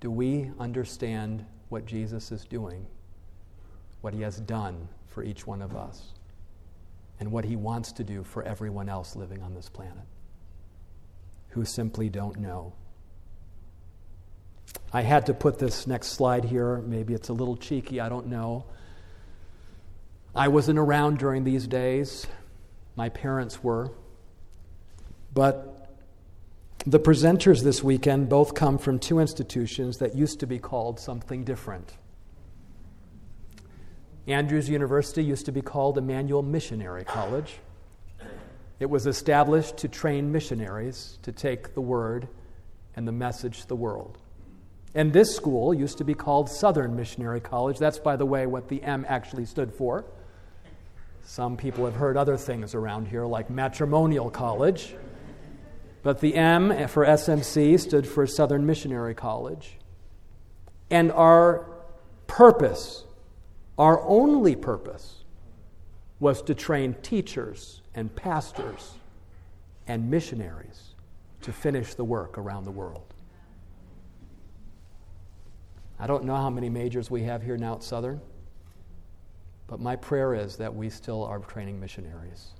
Do 0.00 0.08
we 0.08 0.52
understand 0.60 1.44
what 1.68 1.84
Jesus 1.84 2.30
is 2.30 2.44
doing, 2.44 2.86
what 4.02 4.14
he 4.14 4.20
has 4.20 4.36
done 4.36 4.88
for 5.08 5.24
each 5.24 5.44
one 5.44 5.62
of 5.62 5.74
us, 5.74 6.12
and 7.18 7.32
what 7.32 7.44
he 7.44 7.56
wants 7.56 7.90
to 7.92 8.04
do 8.04 8.22
for 8.22 8.44
everyone 8.44 8.88
else 8.88 9.16
living 9.16 9.42
on 9.42 9.52
this 9.52 9.68
planet 9.68 10.04
who 11.52 11.64
simply 11.64 12.08
don't 12.08 12.38
know? 12.38 12.72
I 14.92 15.02
had 15.02 15.26
to 15.26 15.34
put 15.34 15.58
this 15.58 15.86
next 15.86 16.08
slide 16.08 16.44
here. 16.44 16.78
Maybe 16.78 17.14
it's 17.14 17.28
a 17.28 17.32
little 17.32 17.56
cheeky, 17.56 18.00
I 18.00 18.08
don't 18.08 18.26
know. 18.26 18.64
I 20.34 20.48
wasn't 20.48 20.78
around 20.78 21.18
during 21.18 21.44
these 21.44 21.66
days, 21.66 22.26
my 22.96 23.10
parents 23.10 23.62
were. 23.62 23.90
But 25.34 25.90
the 26.86 26.98
presenters 26.98 27.62
this 27.62 27.82
weekend 27.82 28.28
both 28.28 28.54
come 28.54 28.78
from 28.78 28.98
two 28.98 29.18
institutions 29.18 29.98
that 29.98 30.16
used 30.16 30.40
to 30.40 30.46
be 30.46 30.58
called 30.58 30.98
something 31.00 31.44
different. 31.44 31.96
Andrews 34.26 34.68
University 34.68 35.22
used 35.22 35.46
to 35.46 35.52
be 35.52 35.62
called 35.62 35.98
Emmanuel 35.98 36.42
Missionary 36.42 37.04
College. 37.04 37.58
It 38.80 38.90
was 38.90 39.06
established 39.06 39.76
to 39.78 39.88
train 39.88 40.32
missionaries 40.32 41.18
to 41.22 41.32
take 41.32 41.74
the 41.74 41.80
word 41.80 42.28
and 42.96 43.06
the 43.06 43.12
message 43.12 43.62
to 43.62 43.68
the 43.68 43.76
world. 43.76 44.18
And 44.94 45.12
this 45.12 45.34
school 45.34 45.72
used 45.72 45.98
to 45.98 46.04
be 46.04 46.14
called 46.14 46.50
Southern 46.50 46.96
Missionary 46.96 47.40
College. 47.40 47.78
That's, 47.78 47.98
by 47.98 48.16
the 48.16 48.26
way, 48.26 48.46
what 48.46 48.68
the 48.68 48.82
M 48.82 49.06
actually 49.08 49.46
stood 49.46 49.72
for. 49.72 50.04
Some 51.24 51.56
people 51.56 51.84
have 51.84 51.94
heard 51.94 52.16
other 52.16 52.36
things 52.36 52.74
around 52.74 53.08
here, 53.08 53.24
like 53.24 53.48
Matrimonial 53.48 54.30
College. 54.30 54.94
But 56.02 56.20
the 56.20 56.34
M 56.34 56.88
for 56.88 57.06
SMC 57.06 57.78
stood 57.78 58.06
for 58.06 58.26
Southern 58.26 58.66
Missionary 58.66 59.14
College. 59.14 59.78
And 60.90 61.10
our 61.12 61.66
purpose, 62.26 63.04
our 63.78 64.02
only 64.06 64.56
purpose, 64.56 65.21
was 66.22 66.40
to 66.40 66.54
train 66.54 66.94
teachers 67.02 67.82
and 67.96 68.14
pastors 68.14 68.92
and 69.88 70.08
missionaries 70.08 70.94
to 71.40 71.52
finish 71.52 71.94
the 71.94 72.04
work 72.04 72.38
around 72.38 72.62
the 72.62 72.70
world. 72.70 73.12
I 75.98 76.06
don't 76.06 76.22
know 76.22 76.36
how 76.36 76.48
many 76.48 76.68
majors 76.68 77.10
we 77.10 77.24
have 77.24 77.42
here 77.42 77.56
now 77.56 77.74
at 77.74 77.82
Southern, 77.82 78.20
but 79.66 79.80
my 79.80 79.96
prayer 79.96 80.32
is 80.32 80.58
that 80.58 80.72
we 80.72 80.90
still 80.90 81.24
are 81.24 81.40
training 81.40 81.80
missionaries 81.80 82.50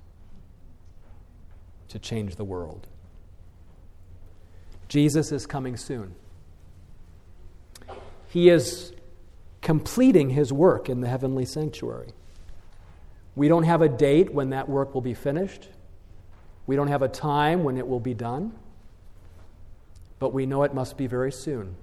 to 1.87 1.99
change 1.99 2.35
the 2.35 2.43
world. 2.43 2.85
Jesus 4.89 5.31
is 5.31 5.45
coming 5.45 5.77
soon. 5.77 6.15
He 8.27 8.49
is 8.49 8.91
completing 9.61 10.31
his 10.31 10.51
work 10.51 10.89
in 10.89 10.99
the 10.99 11.07
heavenly 11.07 11.45
sanctuary. 11.45 12.11
We 13.35 13.47
don't 13.47 13.63
have 13.63 13.81
a 13.81 13.89
date 13.89 14.33
when 14.33 14.51
that 14.51 14.69
work 14.69 14.93
will 14.93 15.01
be 15.01 15.13
finished. 15.13 15.69
We 16.67 16.75
don't 16.75 16.87
have 16.87 17.01
a 17.01 17.07
time 17.07 17.63
when 17.63 17.77
it 17.77 17.87
will 17.87 17.99
be 17.99 18.13
done. 18.13 18.53
But 20.19 20.33
we 20.33 20.45
know 20.45 20.63
it 20.63 20.73
must 20.73 20.97
be 20.97 21.07
very 21.07 21.31
soon. 21.31 21.75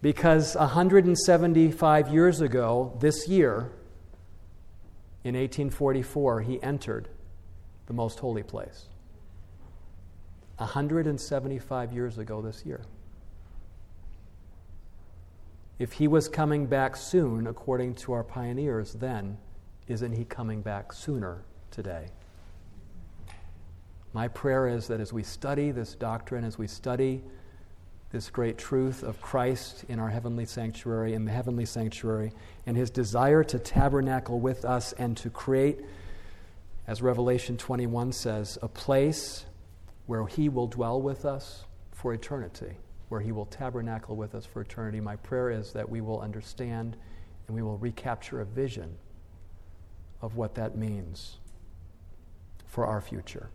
Because 0.00 0.54
175 0.54 2.08
years 2.08 2.40
ago, 2.40 2.96
this 3.00 3.26
year, 3.26 3.72
in 5.24 5.34
1844, 5.34 6.42
he 6.42 6.62
entered 6.62 7.08
the 7.86 7.92
most 7.92 8.20
holy 8.20 8.44
place. 8.44 8.86
175 10.58 11.92
years 11.92 12.18
ago 12.18 12.40
this 12.40 12.64
year. 12.64 12.80
If 15.78 15.92
he 15.92 16.08
was 16.08 16.28
coming 16.28 16.66
back 16.66 16.96
soon, 16.96 17.46
according 17.46 17.94
to 17.96 18.12
our 18.12 18.24
pioneers, 18.24 18.94
then 18.94 19.38
isn't 19.88 20.12
he 20.12 20.24
coming 20.24 20.60
back 20.60 20.92
sooner 20.92 21.42
today? 21.70 22.08
My 24.12 24.28
prayer 24.28 24.68
is 24.68 24.88
that 24.88 25.00
as 25.00 25.12
we 25.12 25.22
study 25.22 25.70
this 25.70 25.94
doctrine, 25.94 26.44
as 26.44 26.58
we 26.58 26.66
study 26.66 27.22
this 28.10 28.30
great 28.30 28.56
truth 28.56 29.02
of 29.02 29.20
Christ 29.20 29.84
in 29.88 29.98
our 29.98 30.08
heavenly 30.08 30.46
sanctuary, 30.46 31.14
in 31.14 31.24
the 31.24 31.30
heavenly 31.30 31.66
sanctuary, 31.66 32.32
and 32.66 32.76
his 32.76 32.90
desire 32.90 33.44
to 33.44 33.58
tabernacle 33.58 34.40
with 34.40 34.64
us 34.64 34.92
and 34.94 35.16
to 35.18 35.28
create, 35.28 35.80
as 36.86 37.02
Revelation 37.02 37.56
21 37.56 38.12
says, 38.12 38.58
a 38.62 38.68
place 38.68 39.44
where 40.06 40.26
He 40.26 40.48
will 40.48 40.66
dwell 40.66 41.02
with 41.02 41.26
us 41.26 41.64
for 41.92 42.14
eternity, 42.14 42.78
where 43.10 43.20
He 43.20 43.30
will 43.30 43.44
tabernacle 43.44 44.16
with 44.16 44.34
us 44.34 44.46
for 44.46 44.62
eternity. 44.62 45.00
My 45.00 45.16
prayer 45.16 45.50
is 45.50 45.72
that 45.72 45.88
we 45.88 46.00
will 46.00 46.20
understand 46.20 46.96
and 47.46 47.54
we 47.54 47.62
will 47.62 47.76
recapture 47.76 48.40
a 48.40 48.46
vision 48.46 48.96
of 50.20 50.36
what 50.36 50.54
that 50.54 50.76
means 50.76 51.38
for 52.66 52.86
our 52.86 53.00
future. 53.00 53.50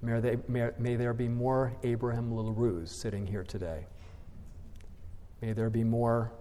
May, 0.00 0.20
they, 0.20 0.38
may, 0.46 0.70
may 0.78 0.96
there 0.96 1.14
be 1.14 1.28
more 1.28 1.72
Abraham 1.82 2.30
LaRues 2.30 2.88
sitting 2.88 3.26
here 3.26 3.44
today. 3.44 3.86
May 5.40 5.52
there 5.52 5.70
be 5.70 5.84
more 5.84 6.32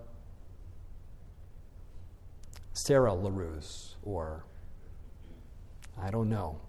Sarah 2.73 3.11
LaRues 3.11 3.95
or 4.03 4.43
I 5.99 6.11
don't 6.11 6.29
know 6.29 6.59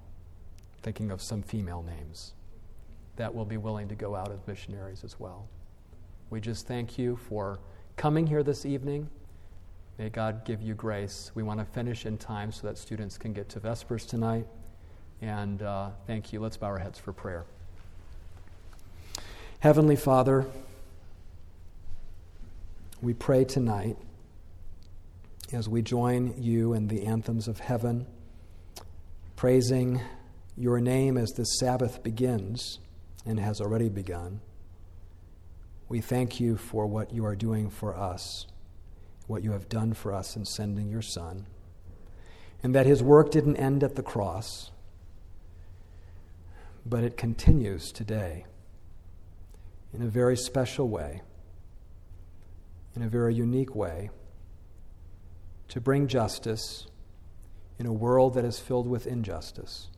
thinking 0.83 1.11
of 1.11 1.21
some 1.21 1.43
female 1.43 1.83
names 1.83 2.33
that 3.17 3.35
will 3.35 3.45
be 3.45 3.57
willing 3.57 3.89
to 3.89 3.95
go 3.95 4.15
out 4.15 4.31
as 4.31 4.39
missionaries 4.47 5.05
as 5.05 5.21
well. 5.21 5.49
We 6.31 6.41
just 6.41 6.67
thank 6.67 6.97
you 6.97 7.17
for 7.17 7.59
coming 7.97 8.27
here 8.27 8.43
this 8.43 8.65
evening. 8.65 9.11
May 9.99 10.11
God 10.11 10.45
give 10.45 10.63
you 10.63 10.75
grace. 10.75 11.33
We 11.35 11.43
want 11.43 11.59
to 11.59 11.67
finish 11.67 12.07
in 12.07 12.19
time 12.19 12.53
so 12.53 12.69
that 12.69 12.79
students 12.79 13.19
can 13.19 13.33
get 13.33 13.49
to 13.51 13.61
Vespers 13.61 14.07
tonight. 14.07 14.47
And 15.21 15.61
uh, 15.61 15.91
thank 16.07 16.33
you. 16.33 16.39
Let's 16.39 16.57
bow 16.57 16.69
our 16.69 16.79
heads 16.79 17.01
for 17.01 17.13
prayer. 17.13 17.45
Heavenly 19.59 19.97
Father, 19.97 20.47
we 23.03 23.13
pray 23.13 23.45
tonight 23.45 23.97
as 25.53 25.69
we 25.69 25.83
join 25.83 26.33
you 26.41 26.75
in 26.75 26.87
the 26.87 27.05
anthems 27.05 27.49
of 27.49 27.59
heaven, 27.59 28.07
praising 29.35 30.01
your 30.57 30.81
name 30.81 31.17
as 31.17 31.31
the 31.31 31.43
Sabbath 31.45 32.05
begins 32.05 32.79
and 33.27 33.41
has 33.41 33.61
already 33.61 33.89
begun. 33.89 34.41
We 35.89 36.01
thank 36.01 36.39
you 36.39 36.57
for 36.57 36.87
what 36.87 37.13
you 37.13 37.25
are 37.25 37.35
doing 37.35 37.69
for 37.69 37.97
us, 37.97 38.47
what 39.29 39.45
you 39.45 39.53
have 39.53 39.69
done 39.69 39.95
for 39.95 40.13
us 40.13 40.35
in 40.35 40.45
sending 40.45 40.91
your 40.91 41.03
Son, 41.03 41.47
and 42.63 42.75
that 42.75 42.87
his 42.87 43.01
work 43.01 43.31
didn't 43.31 43.57
end 43.57 43.85
at 43.85 43.95
the 43.95 44.03
cross, 44.03 44.73
but 46.85 47.05
it 47.05 47.17
continues 47.17 47.93
today 47.93 48.45
in 49.95 50.03
a 50.03 50.09
very 50.09 50.37
special 50.37 50.89
way, 50.89 51.23
in 52.97 53.03
a 53.03 53.09
very 53.09 53.33
unique 53.33 53.77
way, 53.77 54.11
to 55.69 55.81
bring 55.81 56.09
justice 56.09 56.89
in 57.79 57.87
a 57.87 57.93
world 57.93 58.35
that 58.35 58.45
is 58.45 58.59
filled 58.59 58.89
with 58.89 59.07
injustice 59.07 59.89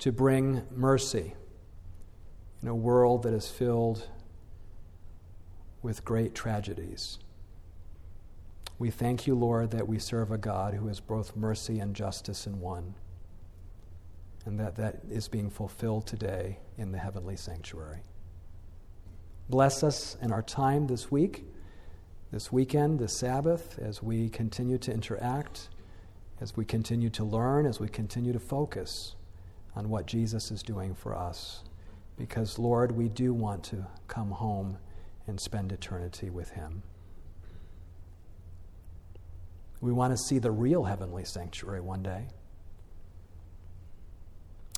to 0.00 0.10
bring 0.10 0.62
mercy 0.74 1.34
in 2.62 2.68
a 2.68 2.74
world 2.74 3.22
that 3.22 3.34
is 3.34 3.48
filled 3.48 4.08
with 5.82 6.04
great 6.04 6.34
tragedies. 6.34 7.18
We 8.80 8.90
thank 8.90 9.26
you, 9.26 9.34
Lord, 9.34 9.72
that 9.72 9.86
we 9.86 9.98
serve 9.98 10.32
a 10.32 10.38
God 10.38 10.72
who 10.72 10.88
is 10.88 11.00
both 11.00 11.36
mercy 11.36 11.80
and 11.80 11.94
justice 11.94 12.46
in 12.46 12.60
one, 12.60 12.94
and 14.46 14.58
that 14.58 14.76
that 14.76 15.02
is 15.10 15.28
being 15.28 15.50
fulfilled 15.50 16.06
today 16.06 16.60
in 16.78 16.90
the 16.90 16.96
heavenly 16.98 17.36
sanctuary. 17.36 18.00
Bless 19.50 19.82
us 19.82 20.16
in 20.22 20.32
our 20.32 20.40
time 20.40 20.86
this 20.86 21.10
week. 21.10 21.44
this 22.30 22.52
weekend, 22.52 22.98
this 22.98 23.12
Sabbath, 23.12 23.78
as 23.80 24.02
we 24.02 24.28
continue 24.28 24.78
to 24.78 24.92
interact, 24.92 25.68
as 26.40 26.56
we 26.56 26.64
continue 26.64 27.10
to 27.10 27.24
learn, 27.24 27.66
as 27.66 27.80
we 27.80 27.88
continue 27.88 28.32
to 28.32 28.38
focus 28.38 29.16
on 29.74 29.88
what 29.88 30.06
Jesus 30.06 30.50
is 30.50 30.62
doing 30.62 30.94
for 30.94 31.16
us. 31.16 31.64
Because, 32.16 32.58
Lord, 32.58 32.92
we 32.92 33.08
do 33.08 33.34
want 33.34 33.64
to 33.64 33.86
come 34.06 34.30
home 34.30 34.78
and 35.26 35.40
spend 35.40 35.72
eternity 35.72 36.30
with 36.30 36.50
Him. 36.50 36.82
We 39.80 39.92
want 39.92 40.12
to 40.12 40.18
see 40.18 40.38
the 40.38 40.50
real 40.50 40.84
heavenly 40.84 41.24
sanctuary 41.24 41.80
one 41.80 42.02
day. 42.02 42.26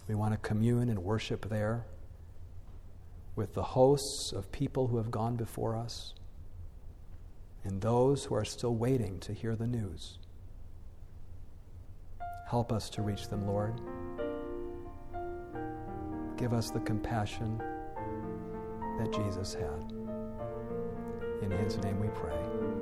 We 0.09 0.15
want 0.15 0.33
to 0.33 0.39
commune 0.39 0.89
and 0.89 0.99
worship 1.01 1.49
there 1.49 1.87
with 3.35 3.55
the 3.55 3.63
hosts 3.63 4.33
of 4.33 4.53
people 4.53 4.89
who 4.89 4.99
have 4.99 5.11
gone 5.11 5.37
before 5.37 5.77
us 5.77 6.15
and 7.65 7.81
those 7.81 8.25
who 8.25 8.35
are 8.35 8.45
still 8.45 8.75
waiting 8.75 9.19
to 9.21 9.33
hear 9.33 9.57
the 9.57 9.67
news. 9.67 10.19
Help 12.49 12.73
us 12.73 12.91
to 12.91 13.03
reach 13.03 13.29
them, 13.29 13.47
Lord. 13.47 13.81
Give 16.37 16.53
us 16.53 16.71
the 16.71 16.81
compassion 16.81 17.59
that 18.99 19.13
Jesus 19.13 19.55
had. 19.55 19.93
In 21.43 21.51
his 21.51 21.79
name 21.79 21.99
we 22.01 22.09
pray. 22.09 22.82